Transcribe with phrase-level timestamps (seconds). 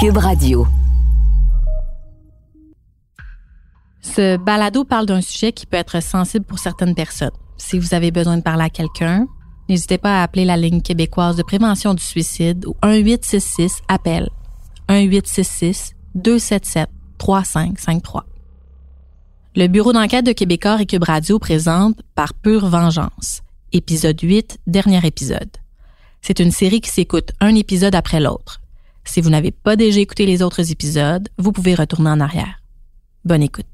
[0.00, 0.64] Cube Radio.
[4.00, 7.32] Ce balado parle d'un sujet qui peut être sensible pour certaines personnes.
[7.56, 9.26] Si vous avez besoin de parler à quelqu'un,
[9.68, 14.30] n'hésitez pas à appeler la ligne québécoise de prévention du suicide ou 1866 appel
[14.88, 16.88] 1866 277
[17.18, 18.24] 3553.
[19.56, 23.42] Le bureau d'enquête de Québécois et Cube Radio présente Par pure vengeance,
[23.72, 25.50] épisode 8, dernier épisode.
[26.22, 28.60] C'est une série qui s'écoute un épisode après l'autre.
[29.08, 32.60] Si vous n'avez pas déjà écouté les autres épisodes, vous pouvez retourner en arrière.
[33.24, 33.64] Bonne écoute.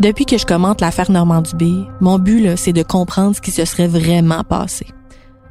[0.00, 1.70] Depuis que je commente l'affaire Normand Dubé,
[2.00, 4.86] mon but, c'est de comprendre ce qui se serait vraiment passé.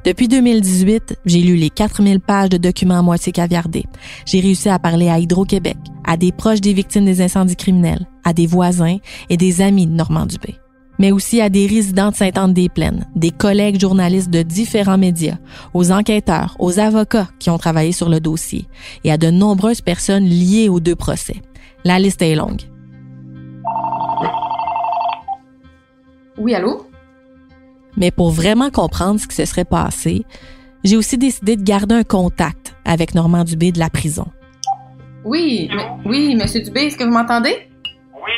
[0.04, 3.86] Depuis 2018, j'ai lu les 4000 pages de documents à moitié caviardés.
[4.26, 8.32] J'ai réussi à parler à Hydro-Québec, à des proches des victimes des incendies criminels, à
[8.32, 8.98] des voisins
[9.30, 10.56] et des amis de Normand Dubé
[10.98, 15.38] mais aussi à des résidents de Sainte-Anne-des-Plaines, des collègues journalistes de différents médias,
[15.72, 18.66] aux enquêteurs, aux avocats qui ont travaillé sur le dossier
[19.04, 21.42] et à de nombreuses personnes liées aux deux procès.
[21.84, 22.62] La liste est longue.
[26.38, 26.86] Oui, allô?
[27.96, 30.24] Mais pour vraiment comprendre ce qui se serait passé,
[30.82, 34.26] j'ai aussi décidé de garder un contact avec Normand Dubé de la prison.
[35.24, 35.70] Oui,
[36.04, 37.56] oui, Monsieur Dubé, est-ce que vous m'entendez?
[38.14, 38.32] Oui.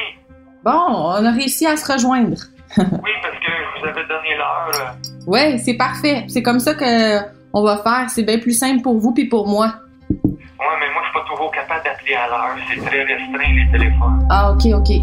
[0.65, 2.37] Bon, on a réussi à se rejoindre.
[2.79, 4.97] Oui, parce que je vous avais donné l'heure.
[5.27, 6.25] Ouais, c'est parfait.
[6.29, 7.21] C'est comme ça que
[7.53, 8.11] on va faire.
[8.11, 9.75] C'est bien plus simple pour vous puis pour moi.
[10.11, 12.57] Ouais, mais moi, je suis pas toujours capable d'appeler à l'heure.
[12.69, 14.27] C'est très restreint, les téléphones.
[14.31, 15.03] Ah, ok, ok.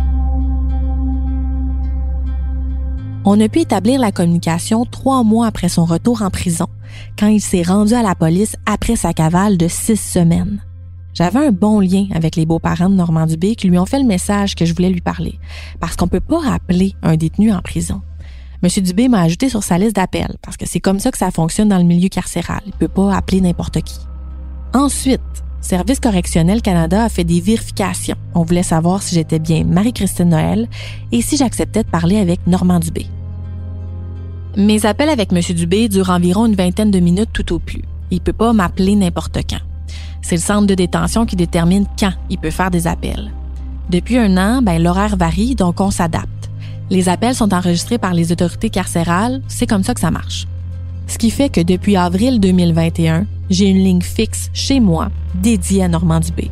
[3.25, 6.67] On a pu établir la communication trois mois après son retour en prison,
[7.17, 10.61] quand il s'est rendu à la police après sa cavale de six semaines.
[11.13, 14.05] J'avais un bon lien avec les beaux-parents de Normand Dubé qui lui ont fait le
[14.05, 15.39] message que je voulais lui parler,
[15.79, 18.01] parce qu'on peut pas appeler un détenu en prison.
[18.63, 21.31] Monsieur Dubé m'a ajouté sur sa liste d'appels, parce que c'est comme ça que ça
[21.31, 22.61] fonctionne dans le milieu carcéral.
[22.65, 23.99] Il peut pas appeler n'importe qui.
[24.73, 25.21] Ensuite,
[25.63, 28.17] Service correctionnel Canada a fait des vérifications.
[28.35, 30.67] On voulait savoir si j'étais bien Marie-Christine Noël
[31.13, 33.05] et si j'acceptais de parler avec Normand Dubé.
[34.57, 35.39] Mes appels avec M.
[35.55, 37.81] Dubé durent environ une vingtaine de minutes tout au plus.
[38.11, 39.61] Il peut pas m'appeler n'importe quand.
[40.23, 43.31] C'est le centre de détention qui détermine quand il peut faire des appels.
[43.89, 46.49] Depuis un an, ben, l'horaire varie, donc on s'adapte.
[46.89, 50.47] Les appels sont enregistrés par les autorités carcérales, c'est comme ça que ça marche.
[51.07, 55.87] Ce qui fait que depuis avril 2021, j'ai une ligne fixe chez moi dédiée à
[55.89, 56.49] Normand Dubé.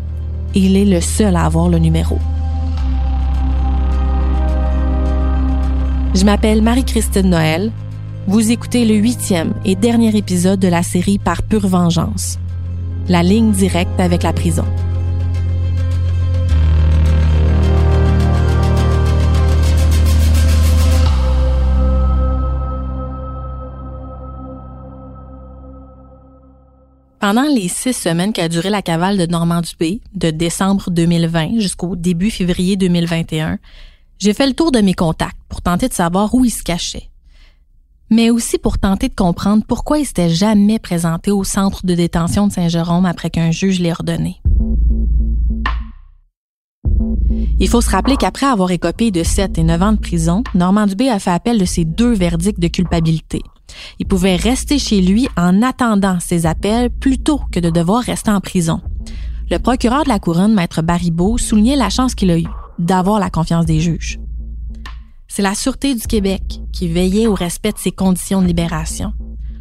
[0.54, 2.20] Et il est le seul à avoir le numéro.
[6.14, 7.72] Je m'appelle Marie-Christine Noël.
[8.28, 12.38] Vous écoutez le huitième et dernier épisode de la série Par pure vengeance.
[13.10, 14.66] La ligne directe avec la prison.
[27.20, 31.96] Pendant les six semaines qu'a duré la cavale de Normand Dubé, de décembre 2020 jusqu'au
[31.96, 33.60] début février 2021,
[34.18, 37.11] j'ai fait le tour de mes contacts pour tenter de savoir où il se cachait.
[38.12, 42.48] Mais aussi pour tenter de comprendre pourquoi il s'était jamais présenté au centre de détention
[42.48, 44.42] de Saint-Jérôme après qu'un juge l'ait ordonné.
[47.60, 50.88] Il faut se rappeler qu'après avoir écopé de 7 et 9 ans de prison, Normand
[50.88, 53.42] Dubé a fait appel de ses deux verdicts de culpabilité.
[54.00, 58.42] Il pouvait rester chez lui en attendant ses appels plutôt que de devoir rester en
[58.42, 58.82] prison.
[59.50, 62.48] Le procureur de la couronne, maître Baribeau, soulignait la chance qu'il a eue
[62.80, 64.20] d'avoir la confiance des juges.
[65.34, 66.44] C'est la Sûreté du Québec
[66.74, 69.14] qui veillait au respect de ses conditions de libération.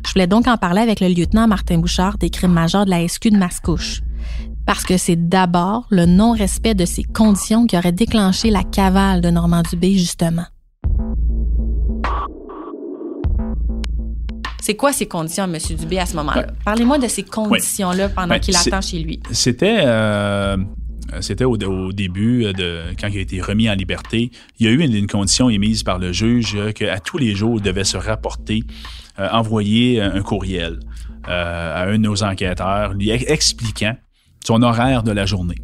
[0.04, 3.06] Je voulais donc en parler avec le lieutenant Martin Bouchard des crimes majeurs de la
[3.06, 4.00] SQ de Mascouche.
[4.66, 9.30] Parce que c'est d'abord le non-respect de ces conditions qui aurait déclenché la cavale de
[9.30, 10.46] Normand Dubé, justement.
[14.60, 15.56] C'est quoi ces conditions, M.
[15.78, 16.40] Dubé, à ce moment-là?
[16.40, 16.52] Ouais.
[16.64, 19.20] Parlez-moi de ces conditions-là pendant Ben, qu'il attend chez lui.
[19.30, 20.56] C'était euh,
[21.20, 21.56] c'était au,
[21.92, 24.30] début euh, de quand il a été remis en liberté.
[24.58, 27.56] Il y a eu une, condition émise par le juge euh, qu'à tous les jours,
[27.58, 28.62] il devait se rapporter,
[29.18, 30.80] euh, envoyer un courriel
[31.28, 33.96] euh, à un de nos enquêteurs, lui ex- expliquant
[34.44, 35.58] son horaire de la journée.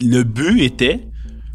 [0.00, 1.08] Le but était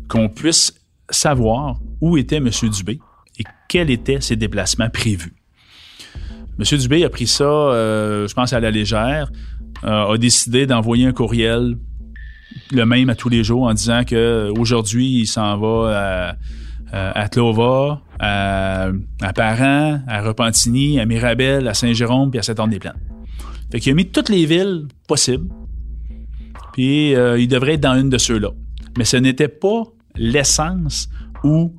[0.10, 0.74] qu'on puisse
[1.10, 2.50] savoir où était M.
[2.50, 3.00] Dubé
[3.40, 5.36] et quels étaient ses déplacements prévus.
[6.60, 6.78] M.
[6.78, 9.32] Dubé a pris ça, euh, je pense, à la légère,
[9.84, 11.78] euh, a décidé d'envoyer un courriel
[12.72, 16.36] le même à tous les jours en disant que aujourd'hui il s'en va
[16.92, 18.90] à, Clova, à,
[19.22, 23.00] à Parent, à Repentigny, à Mirabel, à Saint-Jérôme puis à Saint-Anne-des-Plaines.
[23.72, 25.48] Fait qu'il a mis toutes les villes possibles.
[26.74, 28.50] Puis euh, il devrait être dans une de ceux-là.
[28.98, 29.84] Mais ce n'était pas
[30.16, 31.10] l'essence
[31.44, 31.74] ou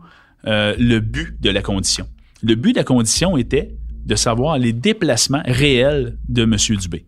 [0.47, 2.07] euh, le but de la condition.
[2.43, 6.57] Le but de la condition était de savoir les déplacements réels de M.
[6.77, 7.07] Dubé.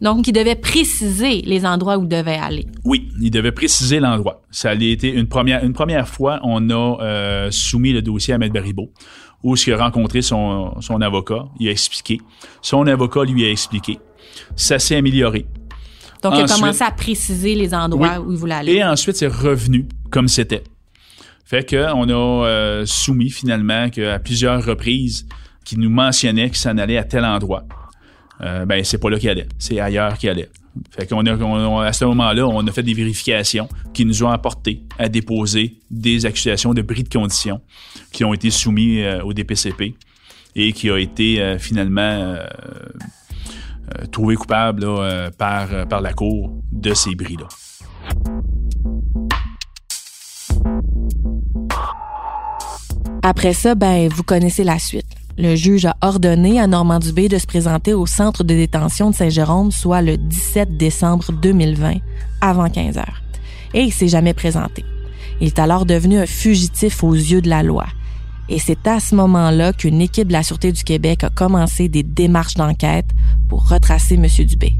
[0.00, 2.66] Donc, il devait préciser les endroits où il devait aller.
[2.84, 4.42] Oui, il devait préciser l'endroit.
[4.50, 8.36] Ça a été une première, une première fois, on a euh, soumis le dossier à
[8.36, 8.48] M.
[8.50, 8.90] Baribeau,
[9.42, 12.18] où il a rencontré son, son avocat, il a expliqué.
[12.62, 13.98] Son avocat lui a expliqué.
[14.56, 15.46] Ça s'est amélioré.
[16.22, 18.72] Donc, il a commencé à préciser les endroits où il voulait aller.
[18.74, 20.64] Et ensuite, c'est revenu comme c'était.
[21.44, 25.26] Fait qu'on a euh, soumis finalement qu'à plusieurs reprises,
[25.64, 27.64] qu'il nous mentionnait qu'il s'en allait à tel endroit.
[28.42, 30.48] Euh, ben c'est pas là qu'il allait, c'est ailleurs qu'il allait.
[30.90, 35.08] Fait a, à ce moment-là, on a fait des vérifications qui nous ont apporté à
[35.08, 37.60] déposer des accusations de bris de condition
[38.12, 39.94] qui ont été soumis euh, au DPCP
[40.54, 42.36] et qui a été euh, finalement
[44.12, 44.86] trouvé coupable
[45.36, 47.48] par, par la Cour de ces bris-là.
[53.22, 55.19] Après ça, ben, vous connaissez la suite.
[55.42, 59.14] Le juge a ordonné à Normand Dubé de se présenter au centre de détention de
[59.14, 61.94] Saint-Jérôme, soit le 17 décembre 2020,
[62.42, 63.22] avant 15 heures.
[63.72, 64.84] Et il s'est jamais présenté.
[65.40, 67.86] Il est alors devenu un fugitif aux yeux de la loi.
[68.50, 72.02] Et c'est à ce moment-là qu'une équipe de la Sûreté du Québec a commencé des
[72.02, 73.08] démarches d'enquête
[73.48, 74.26] pour retracer M.
[74.44, 74.74] Dubé.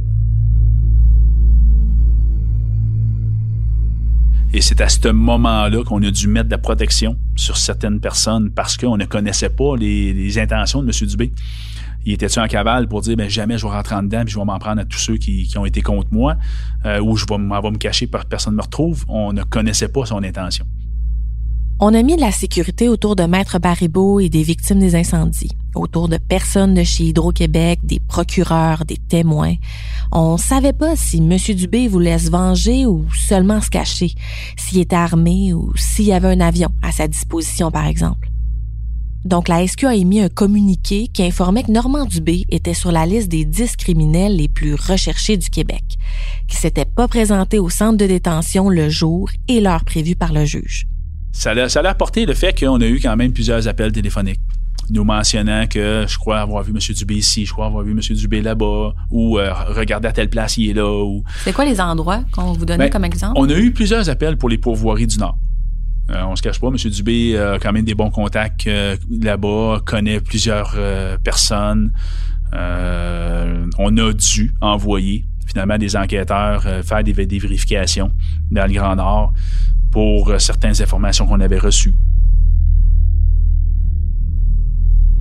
[4.53, 8.51] Et c'est à ce moment-là qu'on a dû mettre de la protection sur certaines personnes
[8.51, 11.09] parce qu'on ne connaissait pas les, intentions de M.
[11.09, 11.33] Dubé.
[12.05, 14.45] Il était-tu en cavale pour dire ben jamais je vais rentrer en dedans je vais
[14.45, 16.37] m'en prendre à tous ceux qui, ont été contre moi
[16.87, 19.05] euh, ou je vais m'en me cacher pour que personne ne me retrouve?
[19.07, 20.65] On ne connaissait pas son intention.
[21.79, 25.53] On a mis de la sécurité autour de Maître Baribeau et des victimes des incendies,
[25.75, 29.55] autour de personnes de chez Hydro-Québec, des procureurs, des témoins.
[30.13, 31.37] On savait pas si M.
[31.55, 34.13] Dubé voulait se venger ou seulement se cacher,
[34.57, 38.29] s'il était armé ou s'il y avait un avion à sa disposition, par exemple.
[39.25, 43.05] Donc, la SQ a émis un communiqué qui informait que Normand Dubé était sur la
[43.05, 45.85] liste des dix criminels les plus recherchés du Québec,
[46.49, 50.47] qui s'était pas présenté au centre de détention le jour et l'heure prévue par le
[50.47, 50.87] juge
[51.33, 54.41] ça a, ça a apporté le fait qu'on a eu quand même plusieurs appels téléphoniques
[54.91, 56.79] nous mentionnant que je crois avoir vu M.
[56.95, 58.01] Dubé ici, je crois avoir vu M.
[58.01, 60.91] Dubé là-bas, ou euh, regardez à telle place, il est là.
[60.91, 61.23] Ou...
[61.45, 63.35] C'est quoi les endroits qu'on vous donnait ben, comme exemple?
[63.37, 65.39] On a eu plusieurs appels pour les pourvoiries du Nord.
[66.11, 66.77] Euh, on se cache pas, M.
[66.77, 71.93] Dubé a quand même des bons contacts euh, là-bas, connaît plusieurs euh, personnes.
[72.53, 78.13] on a dû envoyer finalement des enquêteurs faire des, des, vérifications
[78.53, 79.33] dans le Grand Nord
[79.91, 81.95] pour euh, certaines informations qu'on avait reçues.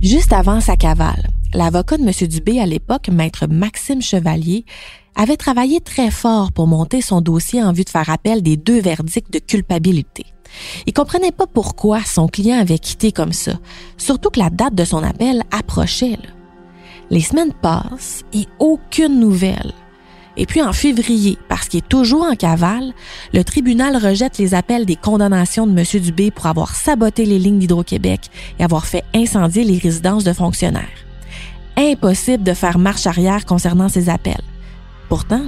[0.02, 2.26] Juste avant sa cavale, l'avocat de M.
[2.26, 4.64] Dubé à l'époque, maître Maxime Chevalier,
[5.14, 8.80] avait travaillé très fort pour monter son dossier en vue de faire appel des deux
[8.80, 10.24] verdicts de culpabilité.
[10.86, 13.52] Il comprenait pas pourquoi son client avait quitté comme ça,
[13.98, 16.16] surtout que la date de son appel approchait.
[17.10, 19.74] Les semaines passent et aucune nouvelle.
[20.36, 22.92] Et puis en février, parce qu'il est toujours en cavale,
[23.32, 26.00] le tribunal rejette les appels des condamnations de M.
[26.00, 30.84] Dubé pour avoir saboté les lignes d'Hydro-Québec et avoir fait incendier les résidences de fonctionnaires.
[31.76, 34.42] Impossible de faire marche arrière concernant ces appels.
[35.08, 35.42] Pourtant,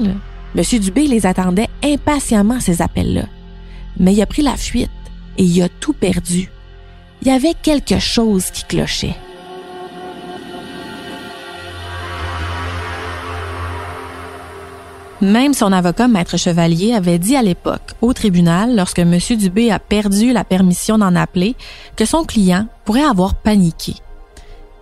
[0.57, 0.81] M.
[0.81, 3.27] Dubé les attendait impatiemment, ces appels-là.
[3.99, 4.91] Mais il a pris la fuite
[5.39, 6.51] et il a tout perdu.
[7.23, 9.17] Il y avait quelque chose qui clochait.
[15.23, 19.17] Même son avocat, Maître Chevalier, avait dit à l'époque, au tribunal, lorsque M.
[19.39, 21.55] Dubé a perdu la permission d'en appeler,
[21.97, 23.93] que son client pourrait avoir paniqué.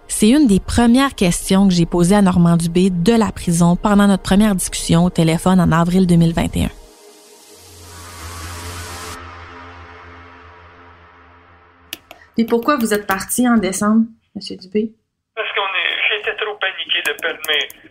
[0.09, 4.07] C'est une des premières questions que j'ai posées à Normand Dubé de la prison pendant
[4.07, 6.71] notre première discussion au téléphone en avril 2021.
[12.39, 14.57] Et pourquoi vous êtes parti en décembre, M.
[14.57, 14.95] Dubé?
[15.35, 17.91] Parce qu'on est, j'étais trop paniqué de perdre mes,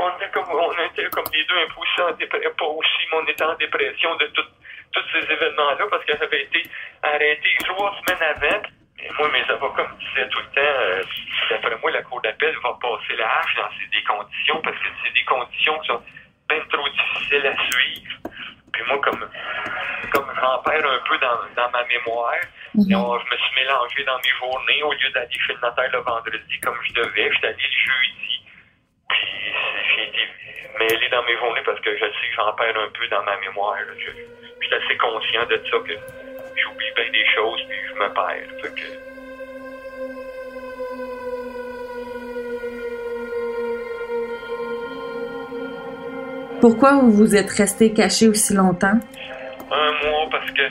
[0.00, 3.54] on était comme, on était comme les deux impuissants, pas aussi, mais on était en
[3.54, 4.44] dépression de tous
[5.12, 6.62] ces événements-là parce qu'elle avait été
[7.02, 8.62] arrêté trois semaines avant.
[8.98, 11.02] Et moi, mes avocats me disaient tout le temps, euh,
[11.50, 14.88] d'après moi, la cour d'appel va passer la hache dans ces des conditions parce que
[15.02, 16.02] c'est des conditions qui sont
[16.48, 18.16] bien trop difficiles à suivre.
[18.72, 19.28] Puis moi, comme,
[20.12, 22.40] comme j'en perds un peu dans, dans ma mémoire,
[22.74, 22.88] mhm.
[22.88, 24.82] je me suis mélangé dans mes journées.
[24.82, 27.92] Au lieu d'aller chez le notaire le vendredi comme je devais, je suis allé le
[27.92, 28.24] jeudi
[29.10, 30.28] j'ai été
[30.78, 33.36] mêlé dans mes journées parce que je sais que j'en perds un peu dans ma
[33.40, 33.76] mémoire.
[33.98, 35.92] Je, suis assez conscient de ça, que
[36.56, 38.54] j'oublie bien des choses puis je me perds.
[46.60, 48.98] Pourquoi vous vous êtes resté caché aussi longtemps?
[49.70, 50.62] Un mois parce que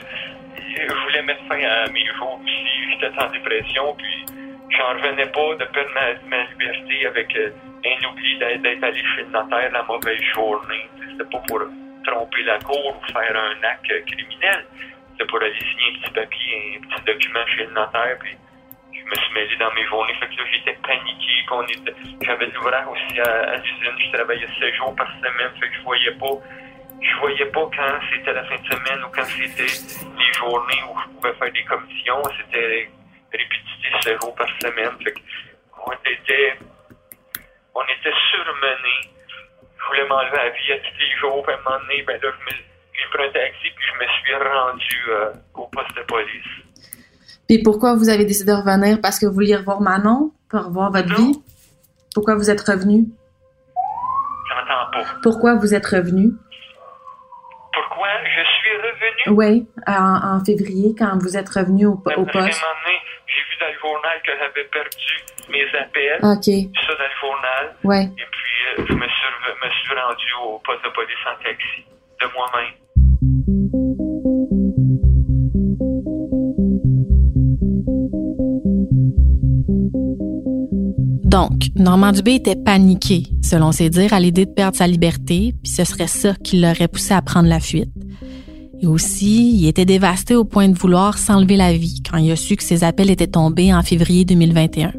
[0.76, 2.66] je voulais mettre fin à mes jours aussi.
[2.90, 4.26] j'étais en dépression, puis
[4.70, 7.50] j'en revenais pas de perdre ma, ma liberté avec euh,
[7.84, 10.88] un oubli d'être allé chez le notaire la mauvaise journée.
[11.10, 11.60] C'était pas pour
[12.04, 14.64] tromper la cour ou faire un acte criminel.
[15.12, 18.36] C'était pour aller signer un petit papier, un petit document chez le notaire, puis
[18.92, 20.14] je me suis mêlé dans mes journées.
[20.14, 21.34] Fait que là, j'étais paniqué.
[22.22, 23.92] J'avais de l'ouvrage aussi à, à l'usine.
[23.98, 25.52] Je travaillais 7 jours par semaine.
[25.60, 26.34] Fait que je voyais pas.
[27.00, 30.98] Je voyais pas quand c'était la fin de semaine ou quand c'était les journées où
[31.00, 32.22] je pouvais faire des commissions.
[32.38, 32.90] C'était
[33.30, 34.90] répétitif 7 jours par semaine.
[35.02, 35.20] Fait que
[35.86, 36.56] on était,
[37.74, 39.10] on était surmenés.
[39.78, 41.42] Je voulais m'enlever la vie à tous les jours.
[41.42, 42.58] Puis à un moment donné, ben là, je me,
[42.92, 46.46] j'ai pris un taxi puis je me suis rendu euh, au poste de police.
[47.48, 48.98] Puis pourquoi vous avez décidé de revenir?
[49.02, 50.32] Parce que vous vouliez revoir Manon?
[50.48, 51.16] Pour revoir votre Non.
[51.16, 51.42] vie?
[52.14, 53.04] Pourquoi vous êtes revenu?
[54.48, 55.04] J'entends pas.
[55.22, 56.30] Pourquoi vous êtes revenu?
[57.72, 59.36] Pourquoi je suis revenu?
[59.36, 62.34] Oui, en, en février, quand vous êtes revenu au, Parce au poste.
[62.36, 62.46] moment
[62.84, 65.14] donné, j'ai vu dans le journal que j'avais perdu
[65.50, 66.20] mes appels.
[66.22, 66.46] OK,
[66.86, 66.92] ça.
[67.84, 68.04] Ouais.
[68.04, 71.42] Et puis, euh, je me suis, re- me suis rendu au poste de police en
[71.42, 71.84] taxi
[72.20, 73.74] de moi-même.
[81.24, 85.72] Donc, Normand Dubé était paniqué, selon ses dires, à l'idée de perdre sa liberté, puis
[85.72, 87.90] ce serait ça qui l'aurait poussé à prendre la fuite.
[88.80, 92.36] Et aussi, il était dévasté au point de vouloir s'enlever la vie quand il a
[92.36, 94.92] su que ses appels étaient tombés en février 2021.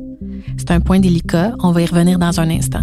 [0.68, 2.82] C'est un point délicat, on va y revenir dans un instant.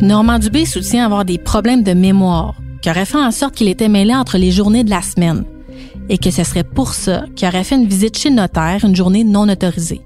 [0.00, 3.88] Normand Dubé soutient avoir des problèmes de mémoire, qui auraient fait en sorte qu'il était
[3.88, 5.44] mêlé entre les journées de la semaine
[6.08, 8.94] et que ce serait pour ça qu'il aurait fait une visite chez le notaire une
[8.94, 10.02] journée non autorisée.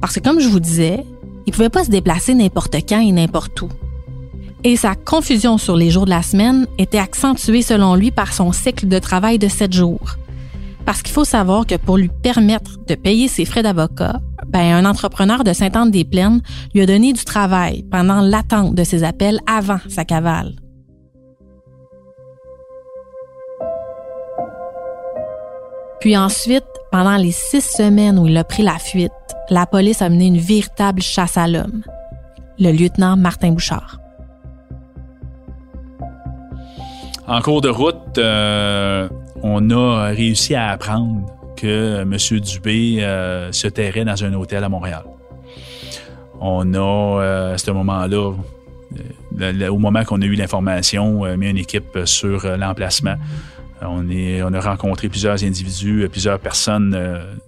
[0.00, 1.04] Parce que comme je vous disais,
[1.46, 3.68] il pouvait pas se déplacer n'importe quand et n'importe où.
[4.64, 8.50] Et sa confusion sur les jours de la semaine était accentuée selon lui par son
[8.50, 10.18] cycle de travail de sept jours.
[10.88, 14.86] Parce qu'il faut savoir que pour lui permettre de payer ses frais d'avocat, ben, un
[14.86, 16.40] entrepreneur de Sainte-Anne-des-Plaines
[16.72, 20.54] lui a donné du travail pendant l'attente de ses appels avant sa cavale.
[26.00, 29.12] Puis ensuite, pendant les six semaines où il a pris la fuite,
[29.50, 31.82] la police a mené une véritable chasse à l'homme.
[32.58, 33.98] Le lieutenant Martin Bouchard.
[37.26, 39.06] En cours de route, euh,
[39.42, 41.26] on a réussi à apprendre
[41.56, 42.40] que M.
[42.40, 45.04] Dubé euh, se terrait dans un hôtel à Montréal.
[46.40, 48.32] On a, euh, à ce moment-là,
[49.40, 53.16] euh, au moment qu'on a eu l'information, euh, mis une équipe sur l'emplacement.
[53.80, 56.90] On, est, on a rencontré plusieurs individus, plusieurs personnes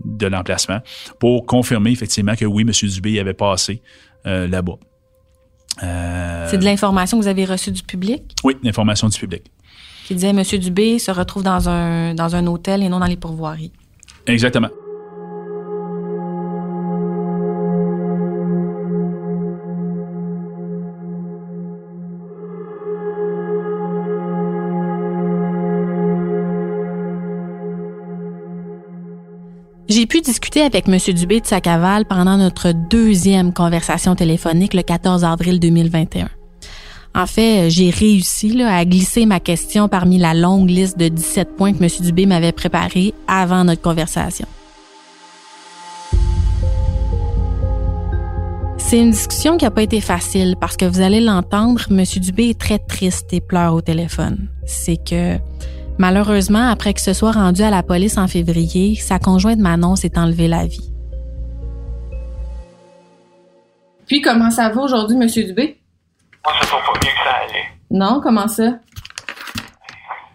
[0.05, 0.79] de l'emplacement
[1.19, 2.71] pour confirmer effectivement que oui, M.
[2.89, 3.83] Dubé avait passé
[4.27, 4.79] euh, là-bas.
[5.83, 8.35] Euh, C'est de l'information que vous avez reçue du public?
[8.45, 9.51] Oui, l'information du public.
[10.11, 13.17] Qui disait Monsieur Dubé se retrouve dans un, dans un hôtel et non dans les
[13.17, 13.71] pourvoiries.
[14.27, 14.67] Exactement.
[29.89, 30.99] J'ai pu discuter avec M.
[31.15, 36.29] Dubé de sa cavale pendant notre deuxième conversation téléphonique le 14 avril 2021.
[37.15, 41.73] En fait, j'ai réussi à glisser ma question parmi la longue liste de 17 points
[41.73, 41.89] que M.
[42.01, 44.47] Dubé m'avait préparé avant notre conversation.
[48.79, 52.05] C'est une discussion qui n'a pas été facile parce que vous allez l'entendre, M.
[52.17, 54.49] Dubé est très triste et pleure au téléphone.
[54.67, 55.39] C'est que
[56.01, 60.17] Malheureusement, après que ce soit rendu à la police en février, sa conjointe Manon s'est
[60.17, 60.91] enlevé la vie.
[64.07, 65.80] Puis comment ça va aujourd'hui, Monsieur Dubé?
[66.55, 67.69] Moi, ça va pas bien que ça allait.
[67.91, 68.65] Non, comment ça?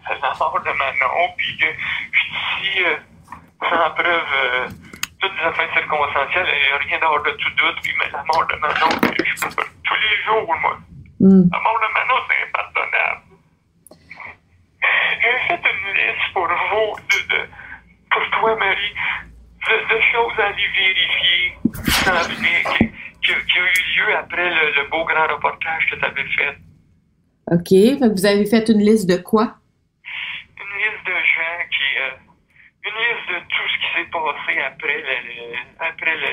[0.08, 2.30] C'est la mort de Manon, puis que je suis
[2.70, 2.96] ici euh,
[3.60, 4.06] sans preuve,
[4.44, 4.68] euh,
[5.20, 8.22] toutes les affaires circonstancielles, il n'y a rien dehors de tout doute, puis mais la
[8.24, 10.78] mort de Manon, je peux pas, tous les jours, moi.
[11.20, 11.48] Hmm.
[11.52, 13.22] La mort de Manon, c'est impardonnable.
[15.22, 17.48] J'ai fait une liste pour vous, de, de-
[18.10, 18.94] pour toi, Marie,
[19.68, 21.58] de, de choses à aller vérifier
[22.04, 22.62] s'en venaient,
[23.46, 26.56] qui, ont eu lieu après le, le beau grand reportage que tu avais fait.
[27.52, 27.68] OK.
[27.98, 29.56] Fait que vous avez fait une liste de quoi?
[30.58, 31.98] Une liste de gens qui.
[32.00, 32.10] euh,
[32.84, 36.28] une liste de tout ce qui s'est passé après le, le- après le.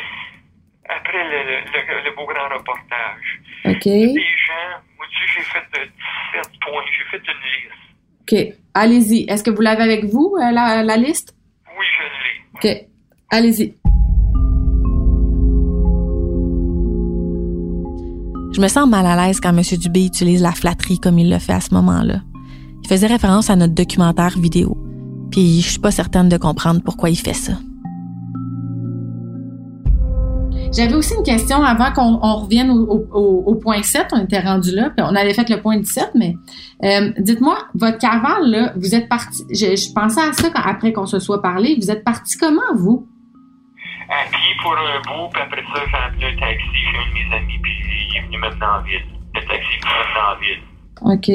[0.89, 3.39] Après le, beau grand reportage.
[3.65, 3.83] OK.
[3.85, 8.51] Des gens, moi, tu j'ai fait de 17 points, j'ai fait une liste.
[8.51, 8.57] OK.
[8.73, 9.29] Allez-y.
[9.29, 11.35] Est-ce que vous l'avez avec vous, euh, la, la liste?
[11.79, 12.03] Oui, je
[12.67, 12.75] l'ai.
[12.81, 12.87] OK.
[13.31, 13.75] Allez-y.
[18.53, 19.61] Je me sens mal à l'aise quand M.
[19.79, 22.21] Dubé utilise la flatterie comme il le fait à ce moment-là.
[22.83, 24.77] Il faisait référence à notre documentaire vidéo.
[25.31, 27.53] Puis je suis pas certaine de comprendre pourquoi il fait ça.
[30.75, 34.07] J'avais aussi une question avant qu'on on revienne au, point 7.
[34.11, 36.35] On était rendu là, puis on avait fait le point 17, mais
[36.83, 39.43] euh, dites-moi, votre cavale, là, vous êtes parti.
[39.51, 41.77] Je, je pensais à ça quand- après qu'on se soit parlé.
[41.79, 43.07] Vous êtes parti comment, vous?
[44.31, 47.35] Pied pour un bout, puis après ça, j'ai appelé un taxi chez un de mes
[47.35, 47.71] amis, puis
[48.09, 49.05] il est venu me mener en ville.
[49.33, 50.61] Le taxi est venu me mener en ville.
[51.01, 51.29] OK.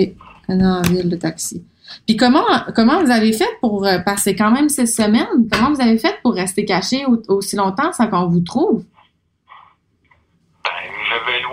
[0.51, 1.65] En ville, le taxi.
[2.07, 2.45] Puis comment,
[2.75, 5.49] comment vous avez fait pour euh, passer quand même ces semaines?
[5.53, 8.85] Comment vous avez fait pour rester caché au- aussi longtemps sans qu'on vous trouve?
[10.65, 10.71] Ben,
[11.09, 11.47] j'avais une...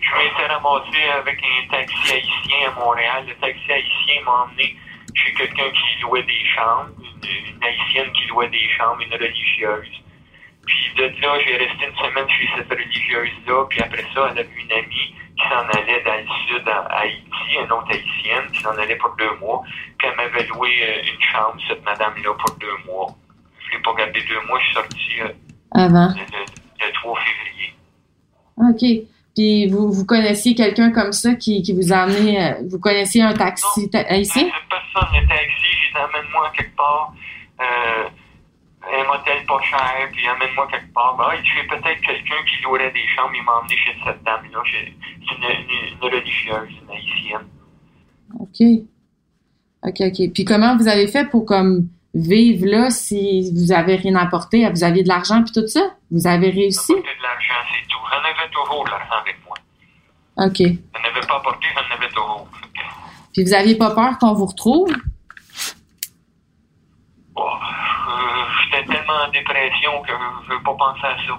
[0.00, 3.24] Je m'étais ramassé avec un taxi haïtien à Montréal.
[3.26, 4.76] Le taxi haïtien m'a emmené
[5.14, 9.90] chez quelqu'un qui louait des chambres, une, une haïtienne qui louait des chambres, une religieuse.
[10.96, 13.64] De là, j'ai resté une semaine chez cette religieuse-là.
[13.68, 16.80] Puis après ça, elle a vu une amie qui s'en allait dans le sud, à
[17.00, 19.62] Haïti, une autre haïtienne, qui s'en allait pour deux mois.
[19.98, 23.08] Puis elle m'avait loué euh, une chambre, cette madame-là, pour deux mois.
[23.66, 25.28] Je l'ai pas gardé deux mois, je suis sorti euh,
[25.72, 26.08] Avant.
[26.14, 27.74] le, le- le 3 février.
[28.56, 29.06] OK.
[29.34, 33.20] Puis vous, vous connaissiez quelqu'un comme ça qui, qui vous a amené, euh, vous connaissiez
[33.22, 34.48] un taxi ta- haïtien?
[34.70, 37.12] Personne, le taxi, j'ai dit amène-moi quelque part,
[37.60, 38.08] euh,
[38.92, 41.16] un motel pas cher, puis amène-moi quelque part.
[41.16, 44.62] Ben, il fait peut-être quelqu'un qui louerait des chambres, il m'a emmené chez cette dame-là.
[44.70, 47.48] C'est une, une, une religieuse, une haïtienne.
[48.38, 48.86] OK.
[49.82, 50.32] OK, OK.
[50.32, 54.84] Puis comment vous avez fait pour comme vivre là si vous avez rien apporté, vous
[54.84, 55.94] aviez de l'argent puis tout ça?
[56.10, 56.92] Vous avez réussi?
[56.92, 57.98] Apporter de l'argent, c'est tout.
[58.10, 59.56] J'en avais toujours de l'argent avec moi.
[60.46, 60.58] OK.
[60.58, 62.48] Je n'avais pas apporté, j'en avais toujours.
[63.32, 64.92] Puis vous aviez pas peur qu'on vous retrouve?
[67.36, 67.50] Oh,
[68.64, 71.38] J'étais tellement en dépression que je ne veux pas penser à ça.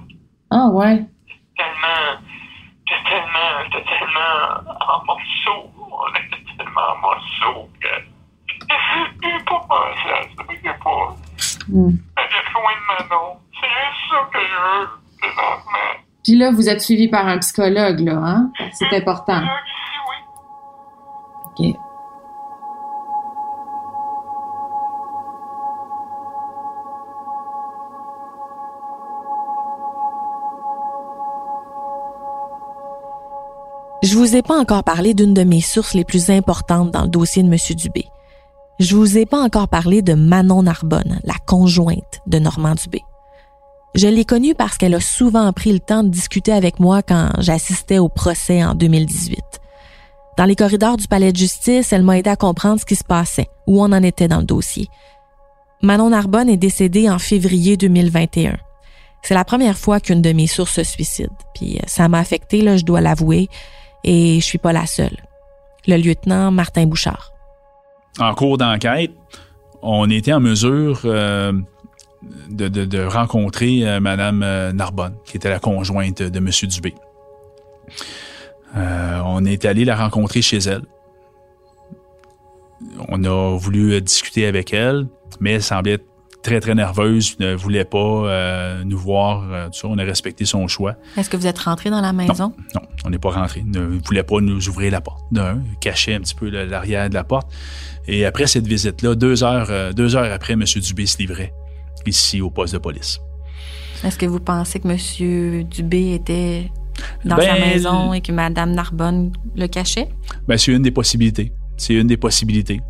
[0.52, 1.04] Ah ouais.
[1.58, 2.22] tellement,
[2.88, 7.88] j'étais tellement, j'étais tellement en morceaux, on était tellement en morceaux que
[9.24, 11.16] j'ai pas pensé à ça, j'ai pas,
[11.70, 11.92] Hmm.
[11.92, 13.38] j'ai besoin de Manon.
[13.60, 14.88] C'est juste ça que je veux,
[15.20, 15.94] présentement.
[16.24, 18.52] Puis là, vous êtes suivi par un psychologue, là, hein?
[18.74, 19.42] C'est important.
[19.42, 19.58] Là,
[21.58, 21.74] oui.
[21.74, 21.80] OK.
[34.04, 37.08] Je vous ai pas encore parlé d'une de mes sources les plus importantes dans le
[37.08, 37.58] dossier de M.
[37.76, 38.06] Dubé.
[38.80, 43.02] Je vous ai pas encore parlé de Manon Narbonne, la conjointe de Normand Dubé.
[43.96, 47.32] Je l'ai connue parce qu'elle a souvent pris le temps de discuter avec moi quand
[47.40, 49.40] j'assistais au procès en 2018.
[50.38, 53.04] Dans les corridors du palais de justice, elle m'a aidé à comprendre ce qui se
[53.04, 54.90] passait, où on en était dans le dossier.
[55.82, 58.58] Manon Narbonne est décédée en février 2021.
[59.24, 62.62] C'est la première fois qu'une de mes sources se suicide, puis euh, ça m'a affecté,
[62.62, 63.50] là, je dois l'avouer,
[64.08, 65.18] et je suis pas la seule.
[65.86, 67.34] Le lieutenant Martin Bouchard.
[68.20, 69.12] En cours d'enquête,
[69.82, 71.52] on était en mesure euh,
[72.50, 76.96] de, rencontrer euh, Madame euh, Narbonne, qui était la conjointe de Monsieur Dubé.
[78.76, 80.84] Euh, on est allé la rencontrer chez elle.
[83.10, 85.08] On a voulu discuter avec elle,
[85.42, 86.00] mais elle semblait
[86.48, 89.44] très, très nerveuse, ne voulait pas euh, nous voir.
[89.52, 89.88] euh, tout ça.
[89.90, 90.96] On a respecté son choix.
[91.18, 92.54] Est-ce que vous êtes rentré dans la maison?
[92.74, 93.64] Non, on n'est pas rentré.
[93.66, 95.22] Ne voulait pas nous ouvrir la porte.
[95.30, 97.52] D'un, cachait un petit peu l'arrière de la porte.
[98.08, 100.64] Et après cette visite-là, deux heures, euh, deux heures après, M.
[100.64, 101.54] Dubé se livrait
[102.06, 103.20] ici au poste de police.
[104.06, 105.64] Est-ce que vous pensez que M.
[105.66, 106.72] Dubé était
[107.26, 110.08] dans Ben, sa maison et que Mme Narbonne le cachait?
[110.48, 111.52] Ben, c'est une des possibilités.
[111.78, 112.82] C'est une des possibilités.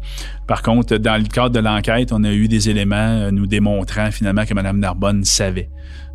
[0.47, 4.11] Par contre, dans le cadre de l'enquête, on a eu des éléments euh, nous démontrant
[4.11, 5.69] finalement que Mme Narbonne savait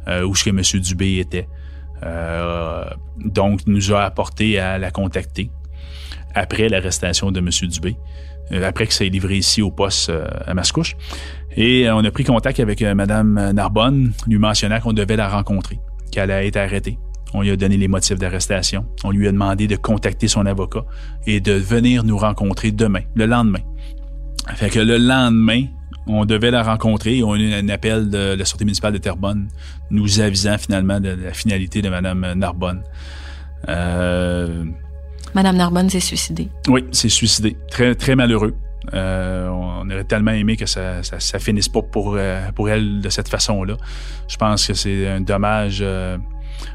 [0.09, 0.81] euh, où ce que M.
[0.81, 1.49] Dubé était.
[2.03, 2.85] Euh,
[3.19, 5.51] donc, nous a apporté à la contacter
[6.35, 7.49] après l'arrestation de M.
[7.69, 7.97] Dubé,
[8.51, 10.11] euh, après que ça ait livré ici au poste
[10.47, 10.97] à Mascouche.
[11.57, 15.79] Et on a pris contact avec Mme Narbonne, lui mentionnant qu'on devait la rencontrer,
[16.11, 16.99] qu'elle a été arrêtée.
[17.35, 18.87] On lui a donné les motifs d'arrestation.
[19.05, 20.85] On lui a demandé de contacter son avocat
[21.27, 23.61] et de venir nous rencontrer demain, le lendemain.
[24.55, 25.65] Fait que le lendemain,
[26.07, 27.23] on devait la rencontrer.
[27.23, 29.49] On a eu un appel de la Sûreté municipale de Terrebonne
[29.91, 32.83] nous avisant finalement de la finalité de Mme Narbonne.
[33.69, 34.65] Euh,
[35.35, 36.49] Mme Narbonne s'est suicidée.
[36.69, 37.57] oui, c'est suicidé.
[37.71, 38.55] Très, très malheureux.
[38.95, 43.01] Euh, on aurait tellement aimé que ça, ça, ça finisse pas pour, euh, pour elle
[43.01, 43.77] de cette façon-là.
[44.29, 46.19] Je pense que c'est un dommage, euh,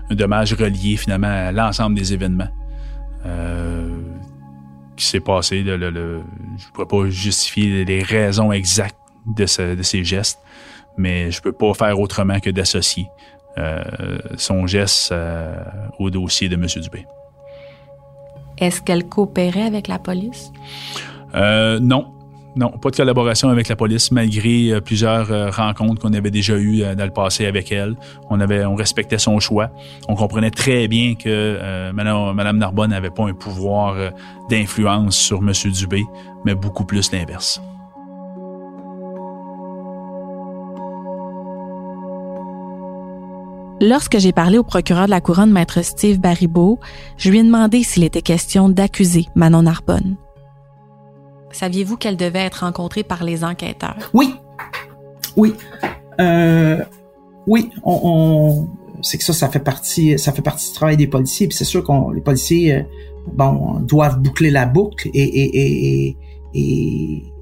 [0.09, 2.49] un dommage relié finalement à l'ensemble des événements
[3.25, 3.89] euh,
[4.95, 5.63] qui s'est passé.
[5.63, 6.21] Le, le- le-
[6.57, 10.39] je ne pourrais pas justifier les raisons exactes de, ce- de ces gestes,
[10.97, 13.07] mais je peux pas faire autrement que d'associer
[13.57, 15.55] euh, son geste euh,
[15.99, 16.65] au dossier de M.
[16.81, 17.05] Dubé.
[18.59, 20.51] Est-ce qu'elle coopérait avec la police?
[21.35, 22.13] Euh, non.
[22.57, 26.57] Non, pas de collaboration avec la police, malgré euh, plusieurs euh, rencontres qu'on avait déjà
[26.57, 27.95] eues dans le passé avec elle.
[28.31, 29.69] On avait, on respectait son choix.
[30.09, 33.95] On comprenait très bien que Madame, Madame Narbonne n'avait pas un pouvoir
[34.49, 36.03] d'influence sur Monsieur Dubé,
[36.45, 37.61] mais beaucoup plus l'inverse.
[43.79, 46.79] Lorsque j'ai parlé au procureur de la couronne, maître Steve Baribeau,
[47.17, 50.17] je lui ai demandé s'il était question d'accuser Manon Narbonne.
[51.57, 54.11] Saviez-vous qu'elle devait être rencontrée par les enquêteurs?
[54.13, 54.35] Oui.
[55.35, 55.55] Oui.
[56.19, 56.83] Euh,
[57.47, 57.71] oui,
[59.01, 61.47] c'est que ça, ça fait partie, ça fait partie du travail des policiers.
[61.47, 62.83] Puis c'est sûr qu'on, les policiers, euh,
[63.33, 66.15] bon, doivent boucler la boucle et,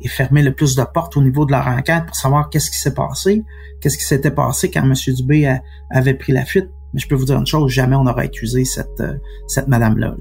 [0.08, 2.94] fermer le plus de portes au niveau de leur enquête pour savoir qu'est-ce qui s'est
[2.94, 3.44] passé,
[3.82, 4.94] qu'est-ce qui s'était passé quand M.
[5.08, 5.58] Dubé
[5.90, 6.70] avait pris la fuite.
[6.94, 10.16] Mais je peux vous dire une chose, jamais on n'aurait accusé cette, euh, cette madame-là.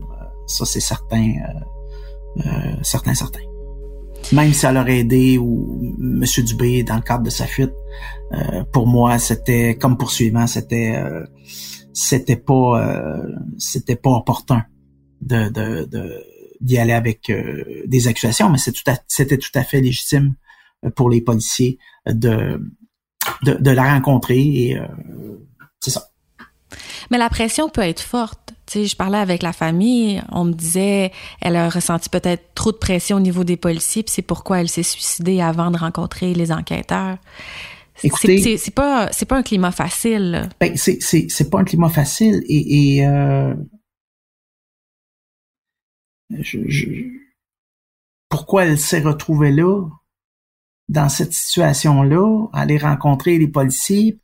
[0.48, 1.34] Ça, c'est certain,
[2.82, 3.53] certain, certain.
[4.32, 6.24] Même si elle aurait aidé ou M.
[6.44, 7.72] Dubé dans le cadre de sa fuite,
[8.32, 11.00] euh, pour moi, c'était comme poursuivant, c'était
[11.92, 13.22] c'était pas
[13.58, 14.64] c'était pas opportun
[15.20, 15.50] de,
[16.60, 20.34] d'y aller avec euh, des accusations, mais c'était tout, à fait légitime
[20.84, 22.60] euh, pour les policiers de,
[23.42, 24.86] de, la rencontrer et euh,
[25.80, 26.08] c'est ça.
[27.10, 28.53] Mais la pression peut être forte.
[28.66, 32.72] Tu sais, je parlais avec la famille, on me disait elle a ressenti peut-être trop
[32.72, 36.32] de pression au niveau des policiers, puis c'est pourquoi elle s'est suicidée avant de rencontrer
[36.34, 37.18] les enquêteurs.
[38.02, 40.48] Écoutez, c'est pas c'est pas un climat facile.
[40.60, 43.06] Ben c'est c'est pas un climat facile et, et
[48.28, 49.86] pourquoi elle s'est retrouvée là,
[50.88, 54.18] dans cette situation-là, aller rencontrer les policiers,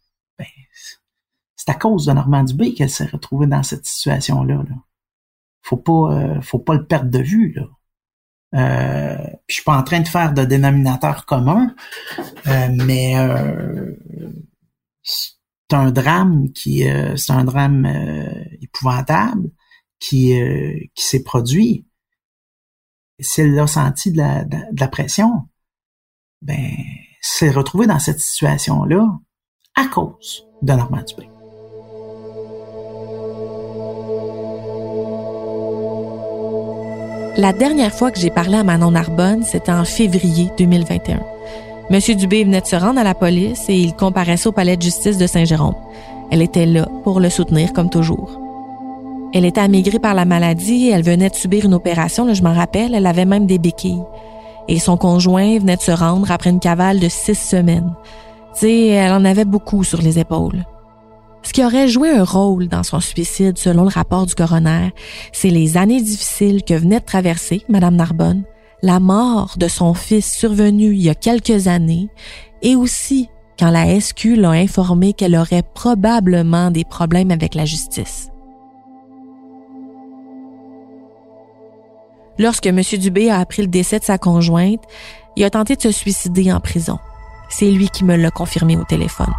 [1.61, 4.55] c'est à cause de Normand Dubé qu'elle s'est retrouvée dans cette situation-là.
[4.55, 4.77] Là.
[5.61, 7.53] Faut pas, euh, faut pas le perdre de vue.
[7.53, 7.67] Là.
[8.55, 11.75] Euh, je suis pas en train de faire de dénominateur commun,
[12.47, 13.95] euh, mais euh,
[15.03, 15.35] c'est
[15.73, 16.85] un drame qui,
[17.17, 17.87] c'est un drame
[18.63, 19.51] épouvantable
[19.99, 20.33] qui,
[20.95, 21.87] qui s'est produit
[23.21, 25.47] si elle a senti de la, de, la pression,
[26.41, 26.73] ben,
[27.21, 29.07] s'est retrouvée dans cette situation-là
[29.77, 31.30] à cause de Normand Dubé.
[37.41, 41.21] La dernière fois que j'ai parlé à Manon Narbonne, c'était en février 2021.
[41.89, 44.83] Monsieur Dubé venait de se rendre à la police et il comparaissait au palais de
[44.83, 45.75] justice de Saint-Jérôme.
[46.31, 48.39] Elle était là pour le soutenir comme toujours.
[49.33, 52.95] Elle était amaigrée par la maladie, elle venait de subir une opération, je m'en rappelle,
[52.95, 54.05] elle avait même des béquilles.
[54.69, 57.95] Et son conjoint venait de se rendre après une cavale de six semaines.
[58.53, 60.67] Tu sais, elle en avait beaucoup sur les épaules.
[61.43, 64.93] Ce qui aurait joué un rôle dans son suicide, selon le rapport du coroner,
[65.33, 68.45] c'est les années difficiles que venait de traverser Madame Narbonne,
[68.83, 72.09] la mort de son fils survenu il y a quelques années,
[72.63, 78.31] et aussi quand la SQ l'a informé qu'elle aurait probablement des problèmes avec la justice.
[82.39, 82.81] Lorsque M.
[82.99, 84.83] Dubé a appris le décès de sa conjointe,
[85.37, 86.99] il a tenté de se suicider en prison.
[87.51, 89.33] C'est lui qui me l'a confirmé au téléphone.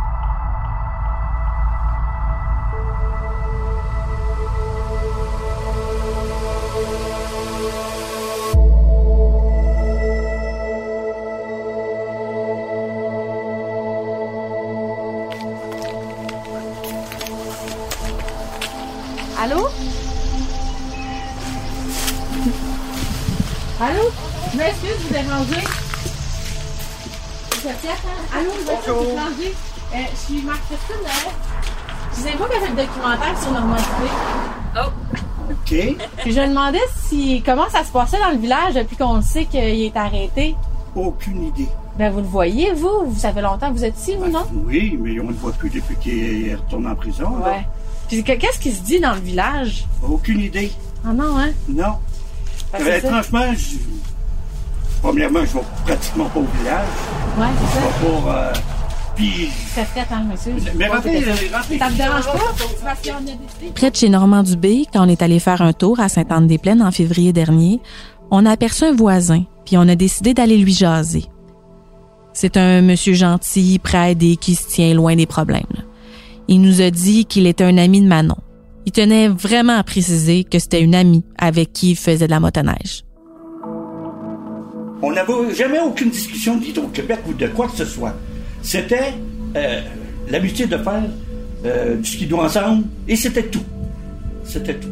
[24.61, 25.67] Je m'excuse de vous déranger.
[28.35, 29.55] Allô, je vous déranger.
[29.93, 31.07] Euh, je suis Marc Christine.
[32.11, 33.83] Je sais pas qu'elle fait le documentaire sur Normandie.
[34.75, 34.89] Oh.
[35.49, 35.97] OK.
[36.17, 39.23] Puis je me demandais si comment ça se passait dans le village depuis qu'on le
[39.23, 40.55] sait qu'il est arrêté?
[40.95, 41.67] Aucune idée.
[41.97, 43.05] Ben vous le voyez, vous?
[43.07, 44.45] Vous savez longtemps que vous êtes ici, ou ben, non?
[44.67, 47.37] Oui, mais on ne le voit plus depuis qu'il est retourné en prison.
[47.43, 47.65] Ouais.
[48.07, 49.85] Puis qu'est-ce qui se dit dans le village?
[50.07, 50.71] Aucune idée.
[51.03, 51.49] Ah non, hein?
[51.67, 51.95] Non.
[52.75, 53.77] Euh, franchement, je...
[55.01, 56.87] premièrement, je vais pratiquement pas au village.
[57.37, 57.87] Ouais, c'est ça.
[58.01, 58.31] pour.
[58.31, 58.53] Euh...
[59.15, 59.49] Puis.
[59.73, 60.53] C'est fait, hein, monsieur.
[60.75, 61.77] Mais rentrez, rentrez.
[61.77, 63.71] Ça me dérange pas?
[63.75, 66.91] Près de chez Normand Dubé, quand on est allé faire un tour à Sainte-Anne-des-Plaines en
[66.91, 67.81] février dernier,
[68.31, 71.25] on a aperçu un voisin, puis on a décidé d'aller lui jaser.
[72.33, 75.63] C'est un monsieur gentil, prêt à aider, qui se tient loin des problèmes.
[76.47, 78.37] Il nous a dit qu'il était un ami de Manon.
[78.85, 82.39] Il tenait vraiment à préciser que c'était une amie avec qui il faisait de la
[82.39, 83.03] motoneige.
[85.01, 88.15] On n'avait jamais aucune discussion d'Hydro-Québec ou de quoi que ce soit.
[88.61, 89.13] C'était
[89.55, 89.81] euh,
[90.29, 91.03] l'habitude de faire
[91.65, 93.63] euh, du ski ensemble et c'était tout.
[94.43, 94.89] C'était tout.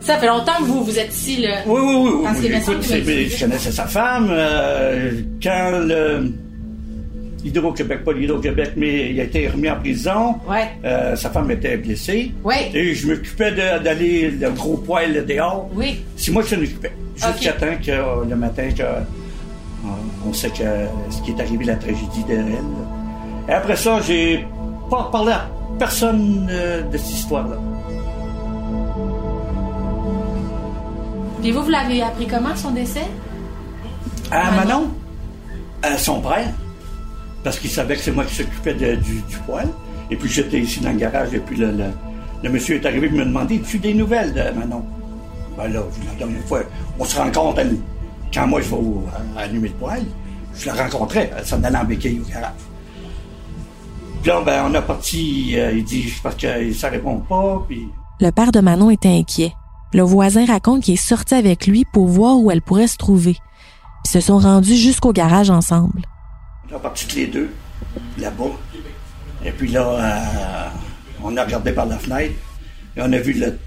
[0.00, 1.62] Ça fait longtemps que vous, vous êtes ici, là.
[1.66, 2.20] Oui, oui, oui.
[2.24, 4.28] Parce oui, que écoute, je connaissais sa femme.
[4.30, 5.10] euh,
[5.42, 6.32] quand le
[7.48, 10.68] Hydro-Québec, pas l'Hydro-Québec, mais il a été remis en prison, Ouais.
[10.84, 12.32] euh, sa femme était blessée.
[12.44, 12.70] Ouais.
[12.74, 15.68] Et je m'occupais d'aller le gros poil dehors.
[15.74, 16.02] Oui.
[16.16, 16.92] C'est moi qui s'en occupais.
[17.16, 17.58] Jusqu'à Ok.
[17.58, 19.00] temps que euh, le matin, que, euh,
[20.26, 20.64] on sait que
[21.10, 23.48] ce qui est arrivé, la tragédie de elle.
[23.48, 24.44] Et après ça, j'ai
[24.90, 27.56] pas parlé à personne de cette histoire-là.
[31.42, 33.04] Puis vous, vous l'avez appris comment, son décès?
[34.30, 34.56] À Manon?
[34.66, 34.90] Manon,
[35.82, 36.48] à son père,
[37.44, 39.68] parce qu'il savait que c'est moi qui s'occupais du, poêle.
[40.10, 41.72] Et puis j'étais ici dans le garage, et puis le,
[42.42, 44.82] le- monsieur est arrivé et me demandait Tu des nouvelles de Manon
[45.56, 46.60] Ben là, la dernière fois,
[46.98, 47.60] on se rencontre,
[48.32, 49.04] quand moi au-
[49.36, 50.04] à- allumer le poêle,
[50.54, 52.52] je la rencontrais, elle s'en allait en béquille au garage.
[54.22, 57.86] Puis là, ben, on a parti, euh, il dit parce que ça répond pas, puis
[58.20, 59.52] Le père de Manon était inquiet.
[59.94, 63.36] Le voisin raconte qu'il est sorti avec lui pour voir où elle pourrait se trouver.
[64.04, 66.02] Puis se sont rendus jusqu'au garage ensemble.
[66.70, 67.48] On est partis tous les deux,
[68.18, 68.50] là-bas.
[69.44, 70.68] Et puis là, euh,
[71.22, 72.34] on a regardé par la fenêtre
[72.96, 73.58] et on a vu le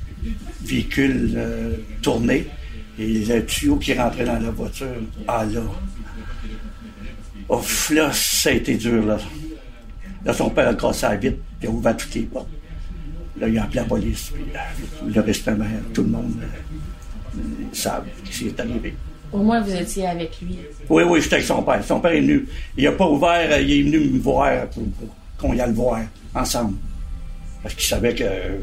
[0.61, 2.47] véhicule euh, tourner
[2.99, 4.87] et le tuyau qui rentrait dans la voiture.
[5.27, 5.61] Ah là.
[7.49, 9.17] Ouf, là, ça a été dur, là.
[10.23, 12.47] Là, son père a cassé la vitre, il a ouvert toutes les portes.
[13.39, 17.39] Là, il a appelé la police, puis le restant, ben, tout le monde euh,
[17.73, 18.93] savent ce qui est arrivé.
[19.33, 20.57] Au moins, vous étiez avec lui.
[20.89, 21.83] Oui, oui, j'étais avec son père.
[21.83, 22.47] Son père est venu.
[22.77, 25.69] Il n'a pas ouvert, euh, il est venu me voir pour, pour qu'on y aille
[25.69, 25.99] le voir
[26.35, 26.75] ensemble.
[27.63, 28.57] Parce qu'il savait que euh,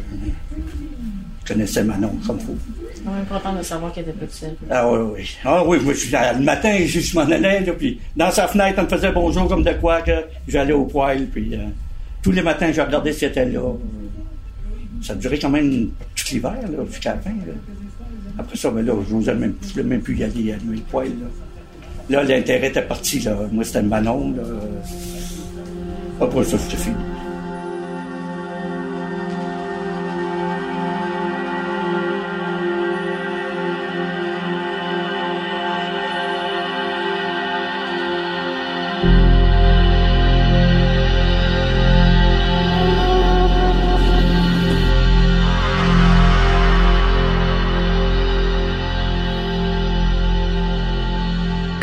[1.44, 2.38] je connaissais Manon comme
[2.98, 4.56] suis quand même content de savoir qu'elle était seule.
[4.70, 5.30] Ah oui, oui.
[5.44, 8.78] Ah oui, moi, je suis- le matin, je, m'en allais, là, puis dans sa fenêtre,
[8.78, 11.58] on me faisait bonjour comme de quoi que j'allais au poêle, puis euh,
[12.22, 13.72] tous les matins, je regardais si elle était là.
[15.02, 15.90] Ça durait quand même
[16.32, 17.30] l'hiver, là, jusqu'à la fin.
[17.30, 17.54] Là.
[18.38, 21.12] Après ça, ben là, je n'osais même, même plus y aller, allumer le poêle.
[22.08, 23.20] Là, l'intérêt était parti.
[23.20, 23.36] Là.
[23.50, 24.34] Moi, c'était Manon.
[24.36, 24.42] Là.
[26.20, 26.96] Après ça, c'était fini.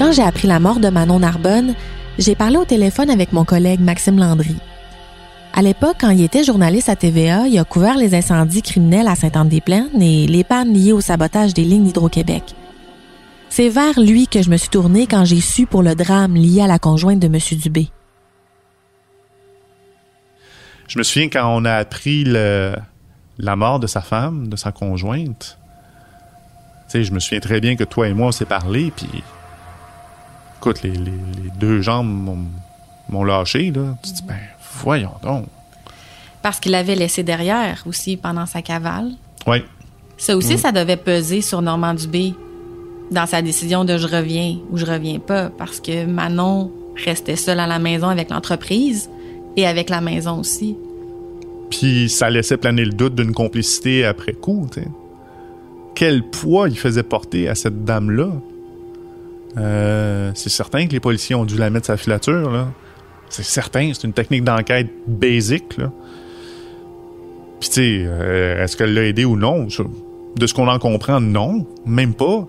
[0.05, 1.73] Quand j'ai appris la mort de Manon Narbonne,
[2.19, 4.55] j'ai parlé au téléphone avec mon collègue Maxime Landry.
[5.51, 9.15] À l'époque, quand il était journaliste à TVA, il a couvert les incendies criminels à
[9.15, 12.43] Sainte-Anne-des-Plaines et les pannes liées au sabotage des lignes d'Hydro-Québec.
[13.49, 16.61] C'est vers lui que je me suis tournée quand j'ai su pour le drame lié
[16.61, 17.39] à la conjointe de M.
[17.59, 17.89] Dubé.
[20.87, 22.75] Je me souviens quand on a appris le-
[23.39, 25.57] la mort de sa femme, de sa conjointe.
[26.89, 29.07] Tu sais, je me souviens très bien que toi et moi, on s'est parlé, puis
[30.69, 30.97] écoute, les, les-
[31.43, 32.08] les deux jambes
[33.10, 33.95] m'ont- lâché, là.
[34.04, 34.36] Tu te dis, ben,
[34.84, 35.45] voyons donc.
[36.41, 39.12] Parce qu'il l'avait laissé derrière aussi pendant sa cavale.
[39.47, 39.63] Oui,
[40.17, 42.34] Ça aussi, ça devait peser sur Normand Dubé
[43.12, 46.71] dans sa décision de je reviens ou je reviens pas, parce que Manon
[47.06, 49.10] restait seule à la maison avec l'entreprise
[49.58, 50.75] et avec la maison aussi.
[51.69, 54.67] Puis ça laissait planer le doute d'une complicité après coup.
[55.95, 58.30] Quel poids il faisait porter à cette dame-là?
[59.57, 62.67] Euh, c'est certain que les policiers ont dû la mettre sa filature.
[63.29, 65.77] C'est certain, c'est une technique d'enquête basique.
[65.77, 65.91] Là.
[67.59, 69.67] Puis tu sais, euh, est-ce qu'elle l'a aidé ou non?
[70.35, 72.47] De ce qu'on en comprend, non, même pas.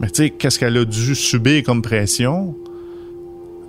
[0.00, 2.54] Mais tu sais, qu'est-ce qu'elle a dû subir comme pression?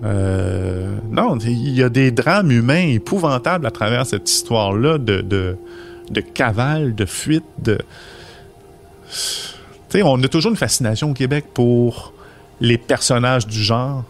[0.03, 6.21] Euh, non, il y a des drames humains épouvantables à travers cette histoire-là de, de,
[6.21, 7.43] cavale, de fuite.
[7.63, 7.73] Tu
[9.89, 12.13] sais, on a toujours une fascination au Québec pour
[12.59, 14.03] les personnages du genre.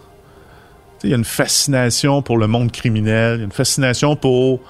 [1.03, 4.61] Il y a une fascination pour le monde criminel, il y a une fascination pour...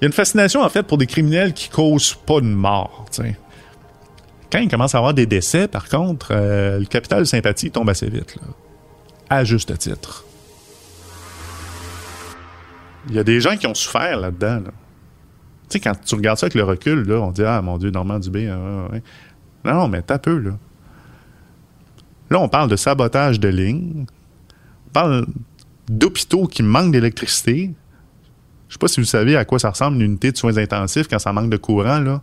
[0.00, 3.06] Il y a une fascination, en fait, pour des criminels qui causent pas de mort.
[4.50, 7.90] Quand il commence à avoir des décès, par contre, euh, le capital de sympathie tombe
[7.90, 8.48] assez vite, là
[9.30, 10.24] à juste titre.
[13.08, 14.60] Il y a des gens qui ont souffert là-dedans.
[14.60, 14.70] là.
[15.68, 17.90] Tu sais, quand tu regardes ça avec le recul, là, on dit Ah mon Dieu,
[17.90, 18.48] Normand Dubé.
[18.50, 19.02] ouais, ouais.
[19.64, 20.52] Non, non, mais t'as peu, là.
[22.30, 24.06] Là, on parle de sabotage de lignes.
[24.88, 25.26] On parle
[25.88, 27.72] d'hôpitaux qui manquent d'électricité.
[28.68, 31.08] Je sais pas si vous savez à quoi ça ressemble une unité de soins intensifs
[31.08, 32.20] quand ça manque de courant.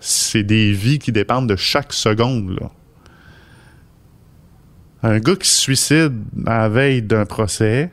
[0.00, 2.58] C'est des vies qui dépendent de chaque seconde,
[5.04, 6.14] un gars qui se suicide
[6.46, 7.90] à la veille d'un procès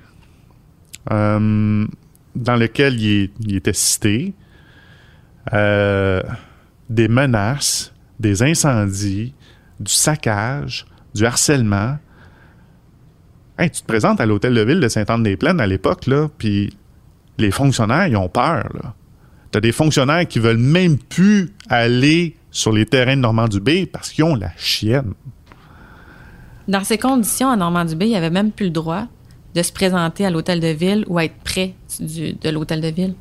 [1.12, 1.86] euh,
[2.36, 4.34] dans lequel il était cité,
[5.54, 6.24] euh,
[6.90, 9.34] des menaces, des incendies,
[9.80, 11.98] du saccage, du harcèlement.
[13.58, 16.74] Hey, tu te présentes à l'hôtel de ville de Sainte-Anne-des-Plaines à l'époque, là, puis
[17.38, 18.94] les fonctionnaires, ils ont peur, là.
[19.52, 24.24] T'as des fonctionnaires qui veulent même plus aller sur les terrains de Normand-Dubé parce qu'ils
[24.24, 25.14] ont la chienne.
[26.70, 29.08] Dans ces conditions, à Normand-Dubé, il n'y avait même plus le droit
[29.54, 32.88] de se présenter à l'hôtel de ville ou à être près du- de l'hôtel de
[32.88, 33.14] ville.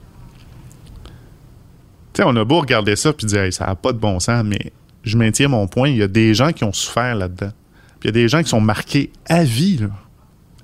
[2.13, 4.21] Tu sais, on a beau regarder ça puis dire, Hey, ça n'a pas de bon
[4.21, 4.73] sens, mais
[5.03, 7.51] je maintiens mon point, il y a des gens qui ont souffert là-dedans.
[8.01, 9.89] Puis il y a des gens qui sont marqués à vie, là.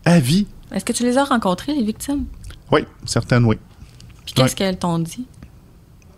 [0.04, 0.46] À vie.
[0.72, 2.24] Est-ce que tu les as rencontrés, les victimes?
[2.72, 3.56] Oui, certaines, oui.
[4.24, 5.26] Puis qu'est-ce qu'elles t'ont dit?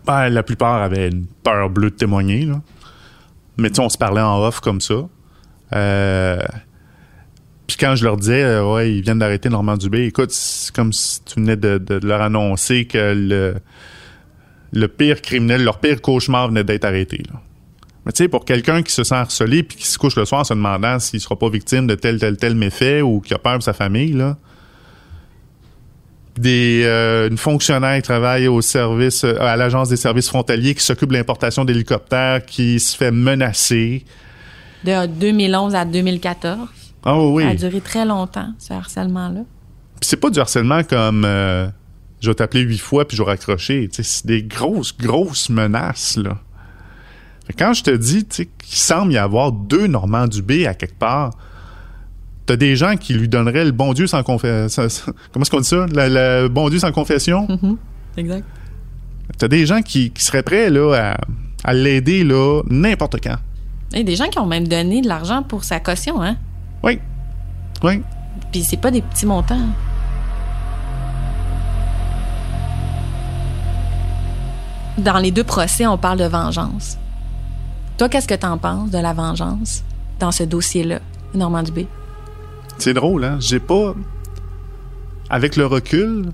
[0.05, 2.61] Ben, la plupart avaient une peur bleue de témoigner, là.
[3.57, 5.07] Mais tu on se parlait en off comme ça.
[5.73, 6.41] Euh,
[7.67, 10.93] Puis quand je leur disais, euh, ouais, ils viennent d'arrêter Normand Dubé, écoute, c'est comme
[10.93, 13.55] si tu venais de, de leur annoncer que le,
[14.71, 17.39] le pire criminel, leur pire cauchemar venait d'être arrêté, là.
[18.09, 20.41] Mais tu sais, pour quelqu'un qui se sent harcelé puis qui se couche le soir
[20.41, 23.37] en se demandant s'il sera pas victime de tel, tel, tel méfait ou qui a
[23.37, 24.35] peur de sa famille, là,
[26.35, 30.83] des euh, une fonctionnaire qui travaille au service euh, à l'agence des services frontaliers qui
[30.83, 34.03] s'occupe de l'importation d'hélicoptères qui se fait menacer.
[34.83, 36.67] De 2011 à 2014.
[37.05, 37.43] Ah oui.
[37.43, 39.41] Ça a duré très longtemps, ce harcèlement-là.
[39.99, 41.67] Puis c'est pas du harcèlement comme euh,
[42.21, 43.87] je vais t'appeler huit fois puis je vais raccrocher.
[43.91, 46.39] C'est des grosses, grosses menaces, là.
[47.57, 50.97] Quand je te dis tu sais, qu'il semble y avoir deux Normands Dubé à quelque
[50.97, 51.31] part,
[52.45, 54.83] t'as des gens qui lui donneraient le bon Dieu sans confession.
[55.31, 55.85] Comment est-ce qu'on dit ça?
[55.87, 57.47] Le, le bon Dieu sans confession?
[58.17, 58.45] Exact.
[59.37, 63.37] T'as des gens qui, qui seraient prêts là, à, à l'aider là, n'importe quand.
[63.93, 66.37] A des gens qui ont même donné de l'argent pour sa caution, hein?
[66.83, 66.99] Oui.
[67.83, 68.01] Oui.
[68.51, 69.67] Puis c'est pas des petits montants.
[74.97, 76.97] Dans les deux procès, on parle de vengeance.
[77.99, 79.83] Toi, qu'est-ce que t'en penses de la vengeance
[80.21, 81.01] dans ce dossier-là,
[81.33, 81.85] Normand Dubé?
[82.77, 83.35] C'est drôle, hein?
[83.41, 83.93] J'ai pas.
[85.29, 86.31] Avec le recul,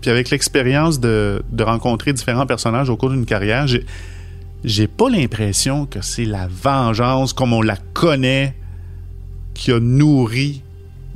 [0.00, 4.86] puis avec l'expérience de, de rencontrer différents personnages au cours d'une carrière, j'ai.
[4.86, 8.54] Pas l'impression que c'est la vengeance comme on la connaît
[9.54, 10.62] qui a nourri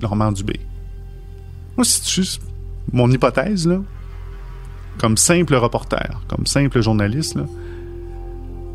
[0.03, 0.59] Normand Dubé.
[1.77, 2.43] Moi, c'est juste
[2.93, 3.79] mon hypothèse, là.
[4.99, 7.45] Comme simple reporter, comme simple journaliste, là.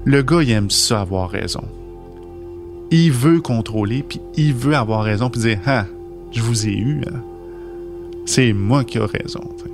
[0.05, 1.63] Le gars, il aime ça avoir raison
[2.95, 5.85] il veut contrôler, puis il veut avoir raison, puis dire Ah,
[6.31, 7.01] je vous ai eu.
[7.11, 7.21] hein.
[8.25, 9.41] C'est moi qui ai raison.
[9.57, 9.71] t'sais.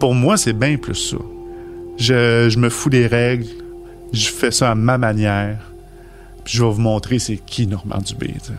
[0.00, 1.16] Pour moi, c'est bien plus ça.
[1.98, 3.46] Je, je me fous des règles,
[4.12, 5.58] je fais ça à ma manière,
[6.44, 8.34] puis je vais vous montrer c'est qui Normand Dubé.
[8.42, 8.52] t'sais.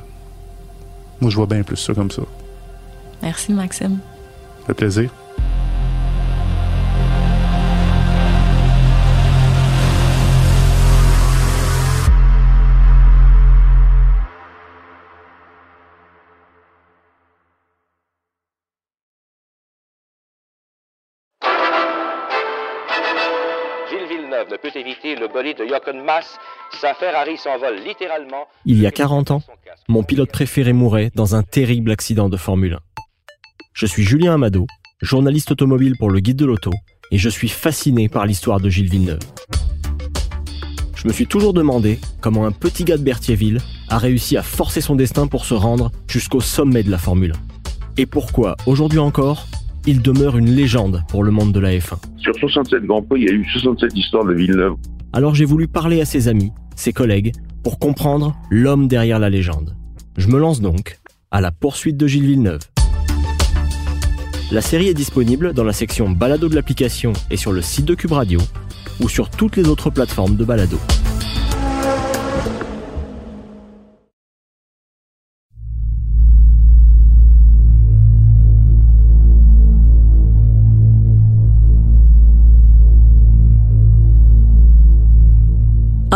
[1.19, 2.21] Moi, je vois bien plus ça comme ça.
[3.21, 3.99] Merci, Maxime.
[4.61, 5.09] Ça fait plaisir.
[25.27, 26.37] Le bolide de Jochen Mass.
[26.81, 28.47] Sa Ferrari s'envole littéralement.
[28.65, 29.41] Il y a 40 ans,
[29.87, 32.79] mon pilote préféré mourait dans un terrible accident de Formule 1.
[33.73, 34.65] Je suis Julien Amado,
[35.01, 36.71] journaliste automobile pour le Guide de l'Auto,
[37.11, 39.19] et je suis fasciné par l'histoire de Gilles Villeneuve.
[40.95, 43.59] Je me suis toujours demandé comment un petit gars de Berthierville
[43.89, 47.35] a réussi à forcer son destin pour se rendre jusqu'au sommet de la Formule 1.
[47.97, 49.47] Et pourquoi, aujourd'hui encore,
[49.85, 51.97] il demeure une légende pour le monde de la F1.
[52.17, 54.75] Sur 67 Grands Prix, il y a eu 67 histoires de Villeneuve.
[55.17, 59.75] Alors j'ai voulu parler à ses amis, ses collègues, pour comprendre l'homme derrière la légende.
[60.15, 60.99] Je me lance donc
[61.31, 62.61] à la poursuite de Gilles Villeneuve.
[64.51, 67.95] La série est disponible dans la section balado de l'application et sur le site de
[67.95, 68.39] Cube Radio
[69.01, 70.77] ou sur toutes les autres plateformes de balado.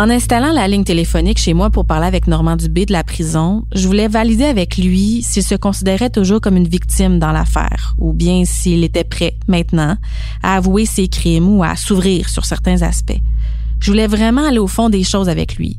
[0.02, 3.66] En installant la ligne téléphonique chez moi pour parler avec Normand Dubé de la prison,
[3.76, 8.12] je voulais valider avec lui s'il se considérait toujours comme une victime dans l'affaire, ou
[8.12, 9.98] bien s'il était prêt, maintenant,
[10.42, 13.20] à avouer ses crimes ou à s'ouvrir sur certains aspects.
[13.80, 15.78] Je voulais vraiment aller au fond des choses avec lui.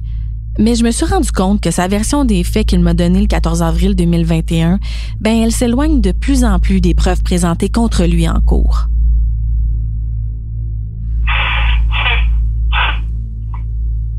[0.56, 3.26] Mais je me suis rendu compte que sa version des faits qu'il m'a donnée le
[3.26, 4.78] 14 avril 2021,
[5.20, 8.86] ben elle s'éloigne de plus en plus des preuves présentées contre lui en cours.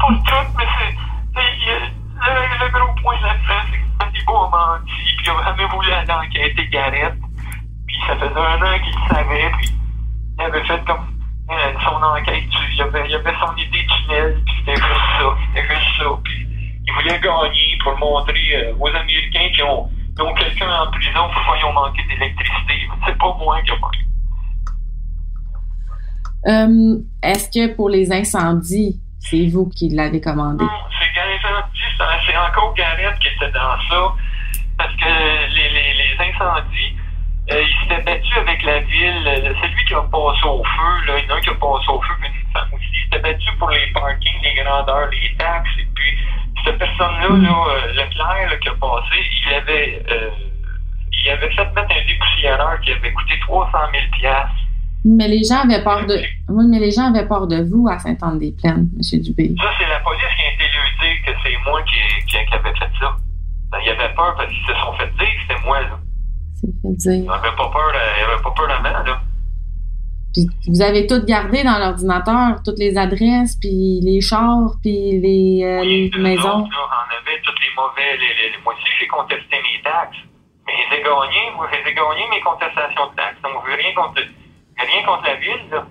[0.07, 0.95] Tout, mais c'est.
[1.35, 5.91] Le, le gros point là-dedans, c'est que Thibault a menti, puis il a jamais voulu
[5.91, 7.15] aller enquêter Gareth.
[7.87, 9.69] Puis ça faisait un an qu'il le savait, puis
[10.39, 11.05] il avait fait comme
[11.49, 12.43] Euh, son enquête,
[12.73, 16.05] il avait, il avait son idée de tunnel, puis c'était juste ça, c'était juste ça.
[16.23, 16.47] Puis
[16.87, 21.27] il voulait gagner pour montrer euh, aux Américains qui ont, qui ont quelqu'un en prison
[21.33, 22.87] pourquoi ils ont manqué d'électricité.
[23.05, 23.99] C'est pas moi qui ai manqué.
[26.47, 30.63] Euh, Est-ce que pour les incendies, c'est vous qui l'avez commandé?
[30.63, 34.13] Non, c'est l'incendie, c'est- c'est encore Garrett qui était dans ça.
[34.77, 35.05] Parce que
[35.55, 36.95] les, les, les incendies,
[37.51, 39.27] euh, il s'était battu avec la ville.
[39.27, 41.53] Euh, Celui qui a passé au feu, là, il y en a un qui a
[41.53, 42.85] passé au feu, une femme aussi.
[42.91, 45.69] Il s'était battu pour les parkings, les grandeurs, les taxes.
[45.79, 46.17] Et puis,
[46.65, 49.15] cette personne-là, là, euh, Leclerc, là, qui a passé,
[49.47, 50.29] il avait, euh,
[51.11, 54.53] il avait fait mettre un dépoussiéreur qui avait coûté 300 000 piastres.
[55.05, 56.15] Mais les gens avaient peur de.
[56.49, 59.19] Oui, mais les gens avaient peur de vous à Sainte-Anne-des-Plaines, M.
[59.21, 59.53] Dubé.
[59.59, 62.53] Ça, c'est la police qui a été lui dire que c'est moi qui, qui, qui
[62.55, 63.15] avait fait ça.
[63.71, 65.99] Ben, il avait peur parce qu'ils se sont fait dire que c'était moi, là.
[66.55, 67.23] C'est fait dire.
[67.25, 67.99] Il avait pas peur, là.
[68.17, 69.21] il avait pas peur d'avant, là.
[70.33, 75.61] Puis vous avez tout gardé dans l'ordinateur, toutes les adresses, puis les chars, puis les,
[75.63, 76.63] euh, les maisons.
[76.65, 78.17] autres, là, on avait tous les mauvais.
[78.17, 80.17] Les, les- les- moi aussi, j'ai contesté mes taxes.
[80.65, 81.47] Mais je les ai gagnés.
[81.55, 83.37] Moi, je les ai gagnés, mes contestations de taxes.
[83.43, 84.21] Donc, je veux rien contre,
[84.77, 85.85] rien contre la ville, là.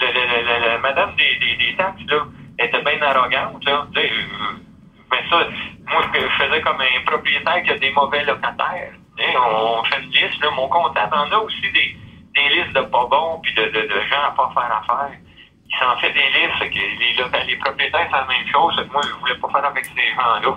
[0.00, 2.24] Le, le, le, madame des, des, des taxes, là,
[2.58, 3.86] était bien arrogante, là.
[3.96, 4.08] Euh,
[5.10, 5.48] mais ça,
[5.86, 8.92] moi, je faisais comme un propriétaire qui a des mauvais locataires.
[9.18, 10.50] On, on fait une liste, là.
[10.52, 11.96] Mon comptable en a aussi des,
[12.34, 15.18] des listes de pas bons puis de, de, de gens à pas faire affaire.
[15.70, 18.88] Il s'en fait des listes, que les, loca- les propriétaires, c'est la même chose.
[18.92, 20.56] Moi, je voulais pas faire avec ces gens-là.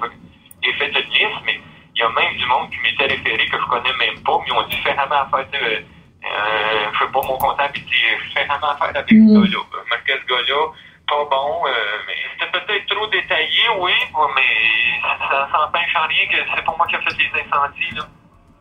[0.64, 1.60] J'ai fait une liste, mais
[1.96, 4.46] il y a même du monde qui m'était référé que je connais même pas, mais
[4.48, 5.84] ils ont dit fais vraiment affaire de.
[6.24, 9.28] Euh, je sais pas, mon comptable, il dit fais vraiment affaire avec Mm.
[9.28, 9.64] ce gars-là.
[9.90, 10.68] Ce gars-là,
[11.08, 11.72] pas bon, euh,
[12.08, 13.92] mais c'était peut-être trop détaillé, oui,
[14.36, 18.04] mais ça, n'empêche en rien que c'est pas moi qui ai fait les incendies, là.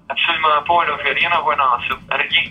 [0.08, 0.96] Absolument pas, là.
[1.04, 1.94] J'ai rien à voir dans ça.
[2.16, 2.50] Rien.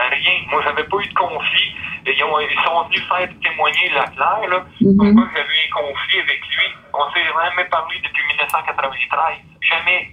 [0.00, 0.40] Rien.
[0.50, 1.74] Moi, j'avais pas eu de conflit.
[2.06, 4.64] Ils, ont- ils sont venus faire témoigner Leclerc, là.
[4.80, 4.96] Mhm.
[4.96, 6.66] Pourquoi j'avais eu un conflit avec lui?
[6.92, 9.38] On s'est jamais parlé depuis 1993.
[9.62, 10.10] Jamais.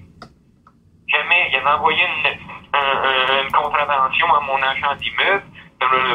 [1.15, 1.49] Jamais.
[1.51, 5.43] Il avait envoyé une, un- un- une contravention à mon agent d'immeuble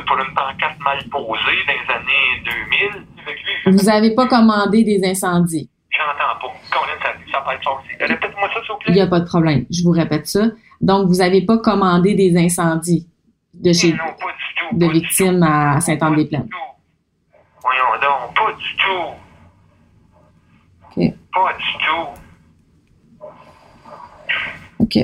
[0.07, 3.07] pour, une pancarte mal posée dans les années 2000.
[3.27, 5.71] Avec lui, je- Vous avez pas commandé des incendies?
[5.91, 6.55] j'entends pas.
[7.03, 7.97] Ça, ça parle fort aussi.
[8.05, 9.65] Répète-moi ça, s'il vous Il n'y a pas de problème.
[9.71, 10.45] Je vous répète ça.
[10.81, 13.07] Donc, vous n'avez pas commandé des incendies
[13.55, 14.77] de chez Non, pas du tout.
[14.79, 16.49] de pas du victimes à Sainte-Anne-des-Plaines.
[16.49, 16.57] tout.
[17.63, 19.15] Voyons donc, pas du tout.
[21.33, 22.09] Pas du tout.
[24.81, 24.97] OK.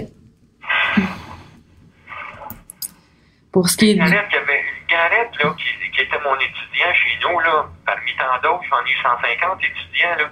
[3.53, 4.01] Pour ce qui est du...
[4.01, 8.11] Garrett, il y avait Garrett, là, qui, qui était mon étudiant chez nous, là, parmi
[8.19, 10.31] tant d'autres, j'en ai eu 150 étudiants, là.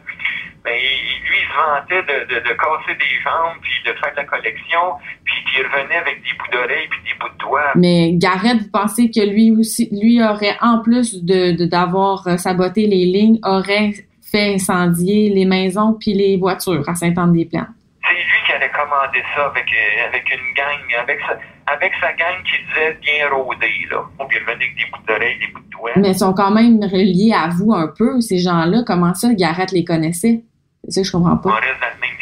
[0.64, 4.12] Ben, il- lui, il se vantait de, de, de casser des jambes, puis de faire
[4.12, 4.80] de la collection,
[5.24, 7.72] puis il revenait avec des bouts d'oreilles puis des bouts de doigts.
[7.76, 12.86] Mais Garrett, vous pensez que lui aussi, lui aurait, en plus de d'avoir euh, saboté
[12.86, 13.92] les lignes, aurait
[14.22, 17.72] fait incendier les maisons puis les voitures à Sainte-Anne-des-Plaines?
[18.02, 21.38] C'est lui qui avait commandé ça avec, euh, avec une gang, avec sa,
[21.72, 24.02] avec sa gang qui disait bien rodé, là.
[24.28, 25.90] Puis il revenait avec des bouts d'oreilles, des bouts de doigts.
[25.96, 28.82] Mais ils sont quand même reliés à vous un peu, ces gens-là.
[28.86, 30.44] Comment ça, Garrett les connaissait?
[30.84, 31.54] C'est ça que je comprends On pas.
[31.54, 32.18] reste dans le même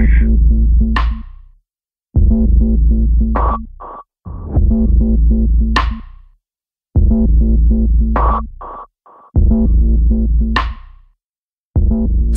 [0.00, 0.26] village.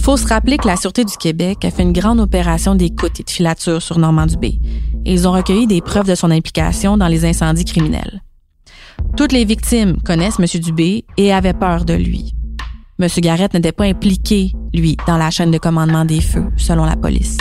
[0.02, 3.24] Faut se rappeler que la Sûreté du Québec a fait une grande opération d'écoute et
[3.24, 4.60] de filature sur Normand Dubé.
[5.06, 8.22] Et ils ont recueilli des preuves de son implication dans les incendies criminels.
[9.16, 10.46] Toutes les victimes connaissent M.
[10.62, 12.34] Dubé et avaient peur de lui.
[13.00, 13.08] M.
[13.20, 17.38] Garrett n'était pas impliqué, lui, dans la chaîne de commandement des feux, selon la police.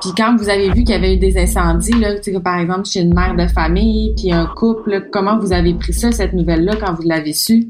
[0.00, 3.00] Puis quand vous avez vu qu'il y avait eu des incendies, là, par exemple chez
[3.00, 6.76] une mère de famille, puis un couple, là, comment vous avez pris ça, cette nouvelle-là,
[6.76, 7.68] quand vous l'avez su?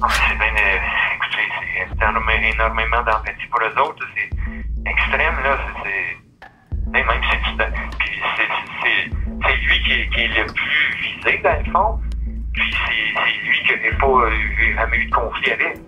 [0.00, 0.78] Ah, C'est bien, euh,
[1.14, 4.04] écoutez, c'est énorme- énormément d'empathie pour eux autres.
[4.14, 5.58] C'est extrême, là.
[5.82, 6.16] C'est-
[6.90, 7.56] même si
[7.98, 8.20] puis
[8.82, 12.00] c'est- lui qui est, qui est le plus visé, dans le fond.
[12.52, 15.78] Puis c'est lui que j'ai pas j'ai jamais eu de conflit avec.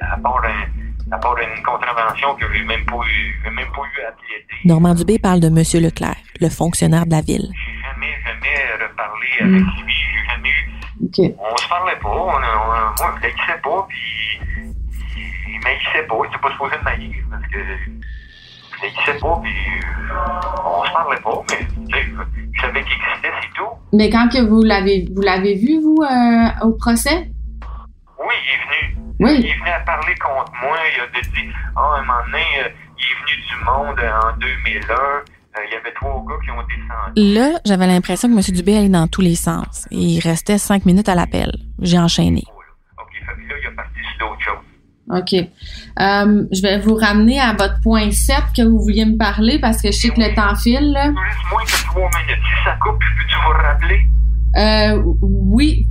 [0.00, 3.82] À part, un- à part une contravention que j'ai même pas eu, j'ai même pas
[3.82, 4.46] eu à plaider.
[4.64, 5.82] Normand Dubé parle de M.
[5.82, 7.48] Leclerc, le fonctionnaire de la ville.
[7.52, 9.94] J'ai jamais, jamais reparlé avec lui.
[9.94, 10.70] J'ai jamais eu
[11.04, 11.34] OK.
[11.38, 14.40] on se parlait pas, on, on, moi je l'haïssais pas, puis
[15.48, 19.52] il m'haïssait pas, il était pas supposé me haïr, parce que je l'haïssais pas, puis
[19.52, 20.14] euh,
[20.64, 22.06] on se parlait pas, mais tu sais,
[22.52, 23.72] je savais qu'il existait, c'est tout.
[23.92, 27.30] Mais quand que vous l'avez vous l'avez vu, vous, euh, au procès?
[28.18, 28.98] Oui, il est venu.
[29.20, 29.36] Oui.
[29.40, 32.68] Il est venu à parler contre moi, il a dit, ah, un moment donné, euh,
[32.98, 34.94] il est venu du monde euh, en 2001,
[35.54, 37.34] Euh, Il y avait trois gars qui ont descendu.
[37.34, 38.40] Là, j'avais l'impression que M.
[38.56, 39.86] Dubé allait dans tous les sens.
[39.90, 41.52] Et il restait cinq minutes à l'appel.
[41.78, 42.42] J'ai enchaîné.
[42.98, 44.64] OK, fait que là, il a parti sur d'autres choses.
[45.12, 45.34] OK.
[45.34, 49.82] Euh, je vais vous ramener à votre point 7 que vous vouliez me parler parce
[49.82, 50.92] que je sais que le temps file.
[50.92, 51.06] Là.
[51.06, 52.42] Il nous reste moins que trois minutes.
[52.42, 54.00] Si ça coupe, peux-tu vous rappeler?
[54.56, 55.86] Euh, oui.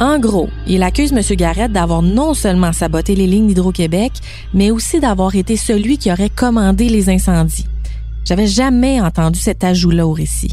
[0.00, 1.20] En gros, il accuse M.
[1.36, 4.12] Garrett d'avoir non seulement saboté les lignes d'Hydro-Québec,
[4.52, 7.66] mais aussi d'avoir été celui qui aurait commandé les incendies.
[8.24, 10.50] J'avais jamais entendu cet ajout-là au récit.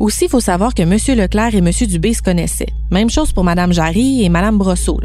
[0.00, 0.96] Aussi, il faut savoir que M.
[1.16, 1.70] Leclerc et M.
[1.88, 2.72] Dubé se connaissaient.
[2.90, 5.00] Même chose pour Mme Jarry et Mme Brosseau.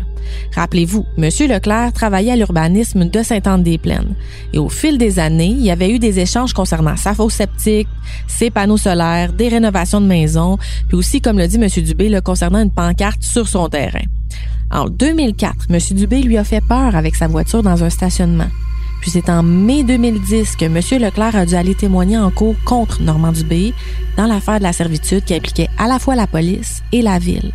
[0.55, 1.29] Rappelez-vous, M.
[1.47, 4.15] Leclerc travaillait à l'urbanisme de Sainte-Anne-des-Plaines.
[4.51, 7.87] Et au fil des années, il y avait eu des échanges concernant sa fosse septique,
[8.27, 11.67] ses panneaux solaires, des rénovations de maisons, puis aussi, comme le dit M.
[11.83, 14.05] Dubé, là, concernant une pancarte sur son terrain.
[14.71, 15.79] En 2004, M.
[15.91, 18.49] Dubé lui a fait peur avec sa voiture dans un stationnement.
[19.01, 21.01] Puis c'est en mai 2010 que M.
[21.01, 23.73] Leclerc a dû aller témoigner en cours contre Normand Dubé
[24.17, 27.53] dans l'affaire de la servitude qui impliquait à la fois la police et la ville.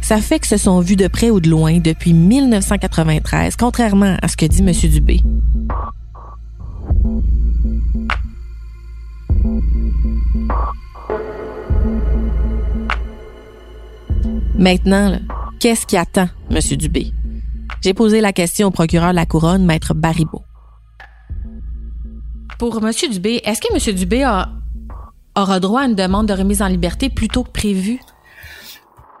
[0.00, 4.28] Ça fait que se sont vus de près ou de loin depuis 1993, contrairement à
[4.28, 4.72] ce que dit M.
[4.90, 5.20] Dubé.
[14.58, 15.18] Maintenant,
[15.58, 16.58] qu'est-ce qui attend M.
[16.76, 17.12] Dubé?
[17.82, 20.42] J'ai posé la question au procureur de la Couronne, Maître Baribeau.
[22.60, 22.90] Pour M.
[23.10, 23.94] Dubé, est-ce que M.
[23.96, 24.22] Dubé
[25.34, 28.00] aura droit à une demande de remise en liberté plus tôt que prévu?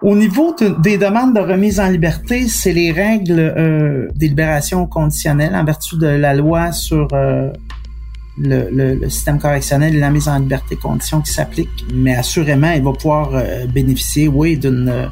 [0.02, 4.86] Au niveau de- des demandes de remise en liberté, c'est les règles euh, des libérations
[4.86, 7.50] conditionnelles en vertu de la loi sur euh,
[8.36, 11.86] le, système correctionnel et la mise en liberté condition qui s'applique.
[11.94, 15.02] Mais assurément, il va pouvoir euh, bénéficier, oui, d'une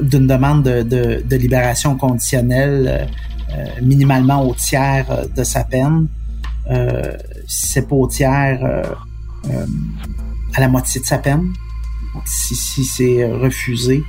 [0.00, 3.08] demande de, libération conditionnelle
[3.82, 6.06] minimalement au tiers de sa peine.
[7.46, 8.82] Si c'est pas au tiers, euh,
[9.50, 9.66] euh,
[10.54, 11.52] à la moitié de sa peine.
[12.14, 14.02] Donc, si, si c'est refusé,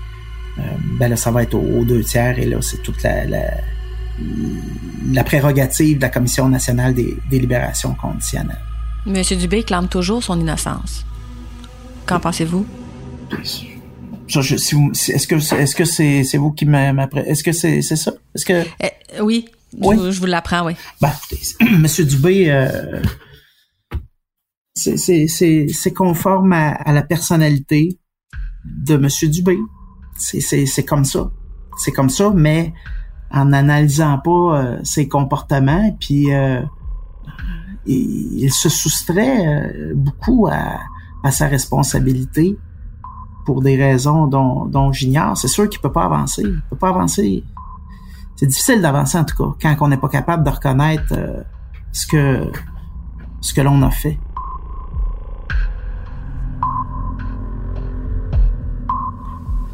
[0.59, 0.61] euh,
[0.99, 3.43] ben là, ça va être aux, aux deux tiers et là, c'est toute la, la,
[5.11, 8.61] la prérogative de la Commission nationale des, des libérations conditionnelles.
[9.07, 9.21] M.
[9.38, 11.05] Dubé clame toujours son innocence.
[12.05, 12.65] Qu'en pensez-vous?
[14.27, 17.51] Je- si vous- est-ce que c'est est-ce que c'est vous qui m'a- m'appré- Est-ce que
[17.51, 18.11] c'est ça?
[18.33, 19.95] Est-ce que Eh, oui, je Oui.
[19.95, 20.73] vous- je vous l'apprends, oui.
[21.01, 21.41] Ben, écoutez,
[21.79, 23.01] Monsieur Dubé, euh,
[24.76, 27.97] c'est- conforme à, à la personnalité
[28.65, 29.57] de Monsieur Dubé.
[30.17, 31.32] C'est- comme ça.
[31.78, 32.73] C'est comme ça, mais
[33.32, 34.32] en n'analysant pas
[34.63, 36.61] euh, ses comportements, puis euh,
[37.86, 40.80] il, il se soustrait euh, beaucoup à,
[41.23, 42.57] à sa responsabilité
[43.45, 45.38] pour des raisons dont, dont j'ignore.
[45.38, 46.43] C'est sûr qu'il peut pas avancer.
[46.43, 47.43] Il peut pas avancer
[48.38, 51.41] c'est difficile d'avancer en tout cas quand on n'est pas capable de reconnaître euh,
[51.93, 52.51] ce que
[53.39, 54.19] ce que l'on a fait.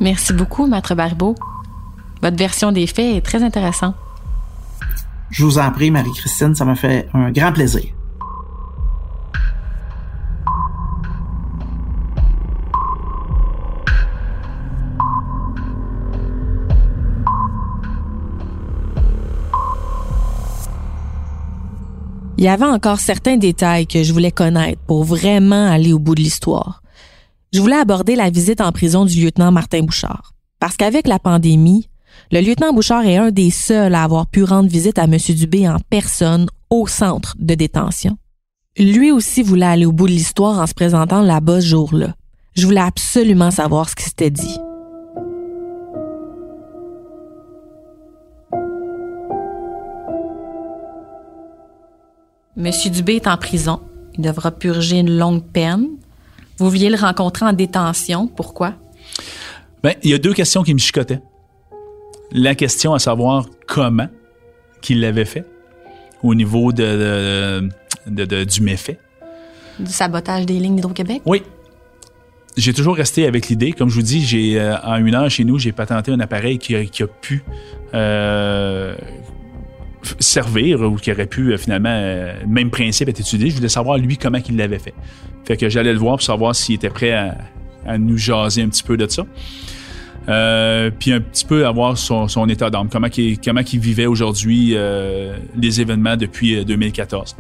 [0.02, 1.36] Merci beaucoup, Maître Barbeau.
[2.24, 3.96] Votre version des faits est très intéressante.
[5.30, 7.84] Je vous en prie, Marie-Christine, ça m'a fait un grand plaisir.
[22.40, 26.16] Il y avait encore certains détails que je voulais connaître pour vraiment aller au bout
[26.16, 26.81] de l'histoire.
[27.54, 30.32] Je voulais aborder la visite en prison du lieutenant Martin Bouchard.
[30.60, 31.90] Parce qu'avec la pandémie,
[32.32, 35.18] le lieutenant Bouchard est un des seuls à avoir pu rendre visite à M.
[35.18, 38.18] Dubé en personne au centre de détention.
[38.78, 42.16] Lui aussi voulait aller au bout de l'histoire en se présentant là-bas ce jour-là.
[42.56, 44.58] Je voulais absolument savoir ce qui s'était dit.
[52.56, 53.82] Monsieur Dubé est en prison.
[54.14, 55.90] Il devra purger une longue peine.
[56.62, 58.28] Vous vouliez le rencontrer en détention.
[58.28, 58.76] Pourquoi?
[59.82, 61.20] Ben, il y a deux questions qui me chicotaient.
[62.32, 64.08] La question à savoir comment
[64.84, 65.44] qu'il l'avait fait
[66.22, 67.68] au niveau de,
[68.06, 69.00] de- du méfait.
[69.80, 71.24] Du sabotage des lignes d'Hydro-Québec?
[71.26, 71.42] Oui.
[72.58, 73.72] J'ai toujours resté avec l'idée.
[73.72, 76.60] Comme je vous dis, j'ai euh, en une heure chez nous, j'ai patenté un appareil
[76.60, 77.44] qui, a- qui a pu
[77.96, 78.96] euh,
[80.20, 83.50] servir ou qui aurait pu euh, finalement, euh, même principe être étudié.
[83.50, 84.94] Je voulais savoir lui comment il l'avait fait.
[85.46, 88.84] Fait que j'allais le voir pour savoir s'il était prêt à, nous jaser un petit
[88.84, 89.26] peu de ça.
[90.30, 94.76] Euh, puis un petit peu avoir son, état d'âme, comment il, comment il vivait aujourd'hui
[95.58, 97.36] les événements depuis euh, 2014.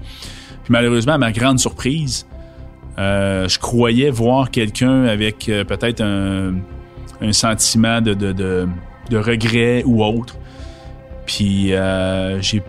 [0.64, 2.26] Puis malheureusement, à ma grande surprise,
[2.98, 6.54] je croyais voir quelqu'un avec peut-être un,
[7.32, 8.34] sentiment de, de,
[9.12, 10.36] de regret ou autre.
[11.34, 12.62] Puis euh, j'ai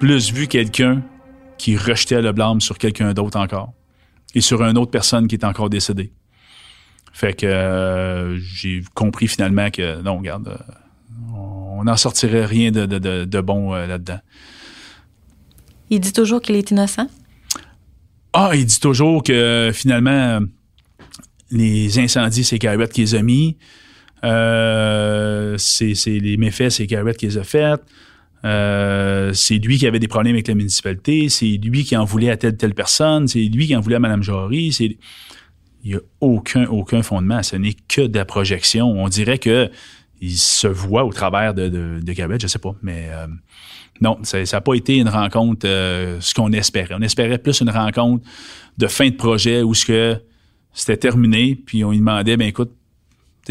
[0.00, 1.00] plus vu quelqu'un
[1.58, 3.72] qui rejetait le blâme sur quelqu'un d'autre encore
[4.34, 6.12] et sur une autre personne qui est encore décédée.
[7.12, 10.74] Fait que euh, j'ai compris finalement que non, regarde, euh,
[11.36, 14.18] on n'en sortirait rien de, de, de, de bon euh, là-dedans.
[15.88, 17.06] Il dit toujours qu'il est innocent?
[18.32, 20.40] Ah, il dit toujours que finalement,
[21.52, 23.56] les incendies, c'est Garrett qui les a mis.
[24.24, 27.80] Euh, c'est les méfaits, c'est Garrett qui les a faits.
[28.44, 31.28] Euh, c'est lui qui avait des problèmes avec la municipalité.
[31.28, 33.28] C'est lui qui en voulait à telle telle personne.
[33.28, 34.68] C'est lui qui en voulait à Mme Jory.
[34.80, 34.96] Il
[35.84, 37.42] n'y a aucun, aucun fondement.
[37.42, 38.90] Ce n'est que de la projection.
[38.90, 39.70] On dirait que
[40.20, 42.74] il se voit au travers de, de, de Garrett, je sais pas.
[42.82, 43.26] Mais euh,
[44.00, 46.94] non, ça n'a pas été une rencontre ce qu'on espérait.
[46.94, 48.24] On espérait plus une rencontre
[48.78, 50.16] de fin de projet où ce que
[50.72, 52.72] c'était terminé, puis on lui demandait, ben écoute,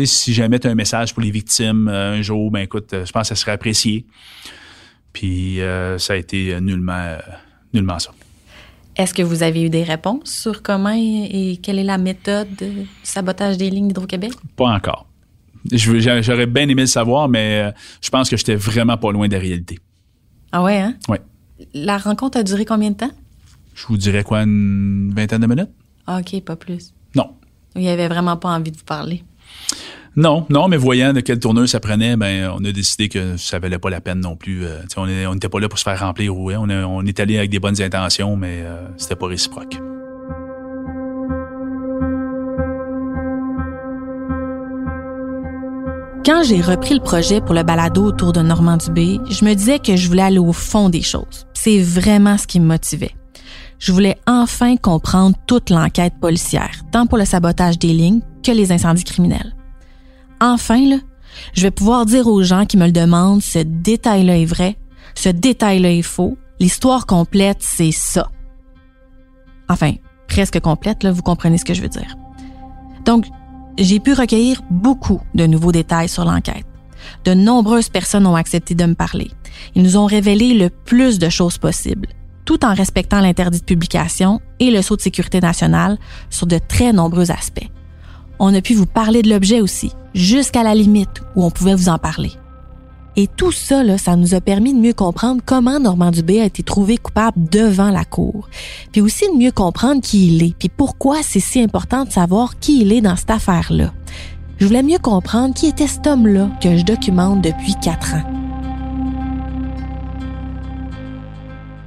[0.06, 3.06] si jamais tu as un message pour les victimes euh, un jour, ben écoute, euh,
[3.06, 4.06] je pense que ça serait apprécié.
[5.12, 7.18] Puis euh, ça a été nullement,
[7.74, 8.12] nullement ça.
[8.96, 12.86] Est-ce que vous avez eu des réponses sur comment et, quelle est la méthode de
[13.04, 14.34] sabotage des lignes d'Hydro-Québec?
[14.56, 15.08] Pas encore.
[15.72, 19.40] J'aurais bien aimé le savoir, mais je pense que j'étais vraiment pas loin de la
[19.40, 19.80] réalité.
[20.52, 20.96] Ah ouais, hein?
[21.08, 21.22] Ouais.
[21.74, 23.12] La rencontre a duré combien de temps?
[23.74, 25.72] Je vous dirais quoi, une vingtaine de minutes?
[26.06, 26.94] Ah, OK, pas plus.
[27.16, 27.32] Non.
[27.76, 29.24] Il avait vraiment pas envie de vous parler.
[30.16, 33.58] Non, non, mais voyant de quelle tournure ça prenait, ben on a décidé que ça
[33.58, 34.64] valait pas la peine non plus.
[34.64, 36.38] Euh, on n'était pas là pour se faire remplir.
[36.38, 39.80] Ouais, on, est- on est allé avec des bonnes intentions, mais euh, c'était pas réciproque.
[46.26, 49.80] Quand j'ai repris le projet pour le balado autour de Normand Dubé, je me disais
[49.80, 51.46] que je voulais aller au fond des choses.
[51.54, 53.12] C'est vraiment ce qui me motivait.
[53.80, 58.72] Je voulais enfin comprendre toute l'enquête policière, tant pour le sabotage des lignes que les
[58.72, 59.56] incendies criminels.
[60.40, 61.00] Enfin,
[61.54, 64.78] je vais pouvoir dire aux gens qui me le demandent ce détail-là est vrai,
[65.16, 68.30] ce détail-là est faux, l'histoire complète, c'est ça.
[69.70, 69.94] Enfin,
[70.28, 72.16] presque complète, vous comprenez ce que je veux dire.
[73.06, 73.26] Donc,
[73.78, 76.66] j'ai pu recueillir beaucoup de nouveaux détails sur l'enquête.
[77.26, 79.32] De nombreuses personnes ont accepté de me parler.
[79.76, 82.10] Ils nous ont révélé le plus de choses possibles,
[82.46, 85.98] tout en respectant l'interdit de publication et le saut de sécurité nationale
[86.30, 87.70] sur de très nombreux aspects.
[88.46, 91.88] On a pu vous parler de l'objet aussi, jusqu'à la limite où on pouvait vous
[91.88, 92.34] en parler.
[93.16, 96.62] Et tout ça, ça nous a permis de mieux comprendre comment Normand Dubé a été
[96.62, 98.50] trouvé coupable devant la cour,
[98.92, 102.60] puis aussi de mieux comprendre qui il est, puis pourquoi c'est si important de savoir
[102.60, 103.94] qui il est dans cette affaire-là.
[104.58, 108.30] Je voulais mieux comprendre qui était cet homme-là que je documente depuis quatre ans.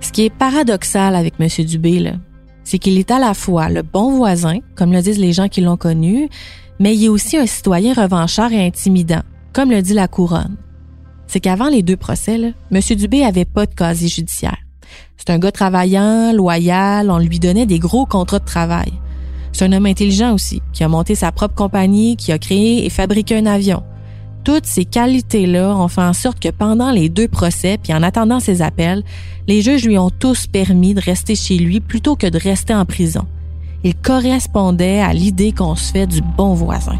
[0.00, 1.48] Ce qui est paradoxal avec M.
[1.66, 2.14] Dubé,
[2.66, 5.60] c'est qu'il est à la fois le bon voisin, comme le disent les gens qui
[5.60, 6.28] l'ont connu,
[6.80, 10.56] mais il est aussi un citoyen revanchard et intimidant, comme le dit la couronne.
[11.28, 12.80] C'est qu'avant les deux procès, là, M.
[12.96, 14.58] Dubé avait pas de casier judiciaire.
[15.16, 18.92] C'est un gars travaillant, loyal, on lui donnait des gros contrats de travail.
[19.52, 22.90] C'est un homme intelligent aussi, qui a monté sa propre compagnie, qui a créé et
[22.90, 23.84] fabriqué un avion.
[24.46, 28.38] Toutes ces qualités-là ont fait en sorte que pendant les deux procès, puis en attendant
[28.38, 29.02] ses appels,
[29.48, 32.84] les juges lui ont tous permis de rester chez lui plutôt que de rester en
[32.84, 33.26] prison.
[33.82, 36.96] Il correspondait à l'idée qu'on se fait du bon voisin.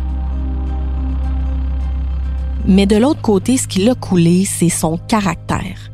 [2.66, 5.92] Mais de l'autre côté, ce qui l'a coulé, c'est son caractère.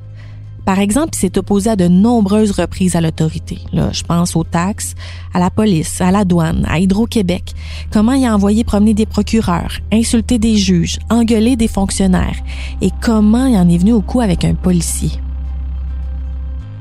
[0.65, 3.59] Par exemple, il s'est opposé à de nombreuses reprises à l'autorité.
[3.73, 4.95] Là, je pense aux taxes,
[5.35, 7.53] à la police, à la douane, à Hydro-Québec.
[7.91, 12.37] Comment il a envoyé promener des procureurs, insulter des juges, engueuler des fonctionnaires?
[12.81, 15.11] Et comment il en est venu au coup avec un policier?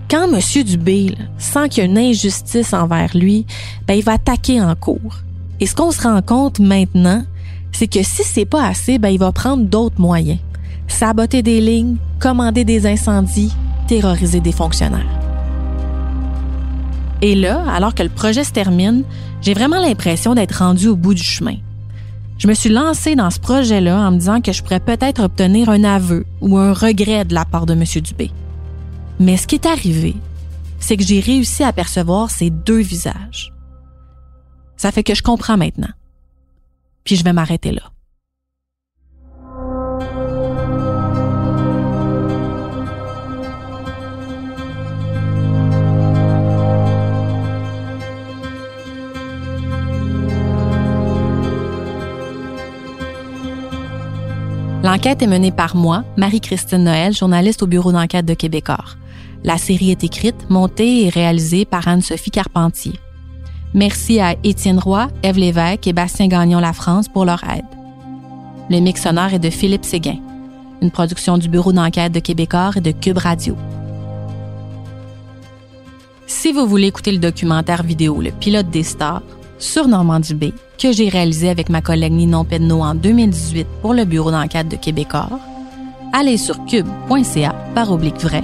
[0.09, 0.63] Quand M.
[0.63, 3.45] Dubé là, sent qu'il y a une injustice envers lui,
[3.87, 5.19] ben, il va attaquer en cours.
[5.59, 7.23] Et ce qu'on se rend compte maintenant,
[7.71, 10.39] c'est que si c'est pas assez, ben, il va prendre d'autres moyens.
[10.87, 13.53] Saboter des lignes, commander des incendies,
[13.91, 15.19] terroriser des fonctionnaires.
[17.21, 19.03] Et là, alors que le projet se termine,
[19.41, 21.57] j'ai vraiment l'impression d'être rendu au bout du chemin.
[22.37, 25.67] Je me suis lancée dans ce projet-là en me disant que je pourrais peut-être obtenir
[25.67, 27.83] un aveu ou un regret de la part de M.
[28.01, 28.31] Dubé.
[29.19, 30.15] Mais ce qui est arrivé,
[30.79, 33.51] c'est que j'ai réussi à percevoir ces deux visages.
[34.77, 35.91] Ça fait que je comprends maintenant.
[37.03, 37.91] Puis je vais m'arrêter là.
[54.91, 58.97] L'enquête est menée par moi, Marie-Christine Noël, journaliste au bureau d'enquête de Québecor.
[59.41, 62.99] La série est écrite, montée et réalisée par Anne-Sophie Carpentier.
[63.73, 67.63] Merci à Étienne Roy, Ève Lévesque et Bastien Gagnon La France pour leur aide.
[68.69, 70.17] Le mix sonore est de Philippe Séguin.
[70.81, 73.55] une production du Bureau d'enquête de Québecor et de Cube Radio.
[76.27, 79.23] Si vous voulez écouter le documentaire vidéo Le pilote des stars
[79.61, 80.45] sur Normandie B,
[80.77, 84.75] que j'ai réalisé avec ma collègue Ninon Penneau en 2018 pour le Bureau d'enquête de
[84.75, 85.39] Québecor,
[86.13, 88.43] allez sur cube.ca par oblique vrai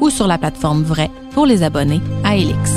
[0.00, 2.72] ou sur la plateforme Vrai pour les abonnés à Elix.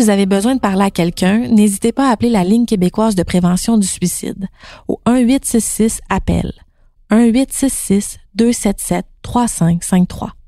[0.00, 3.22] Vous avez besoin de parler à quelqu'un, n'hésitez pas à appeler la ligne québécoise de
[3.22, 4.46] prévention du suicide
[4.88, 6.52] au 1866 appel
[7.10, 10.39] 1866 277 3553.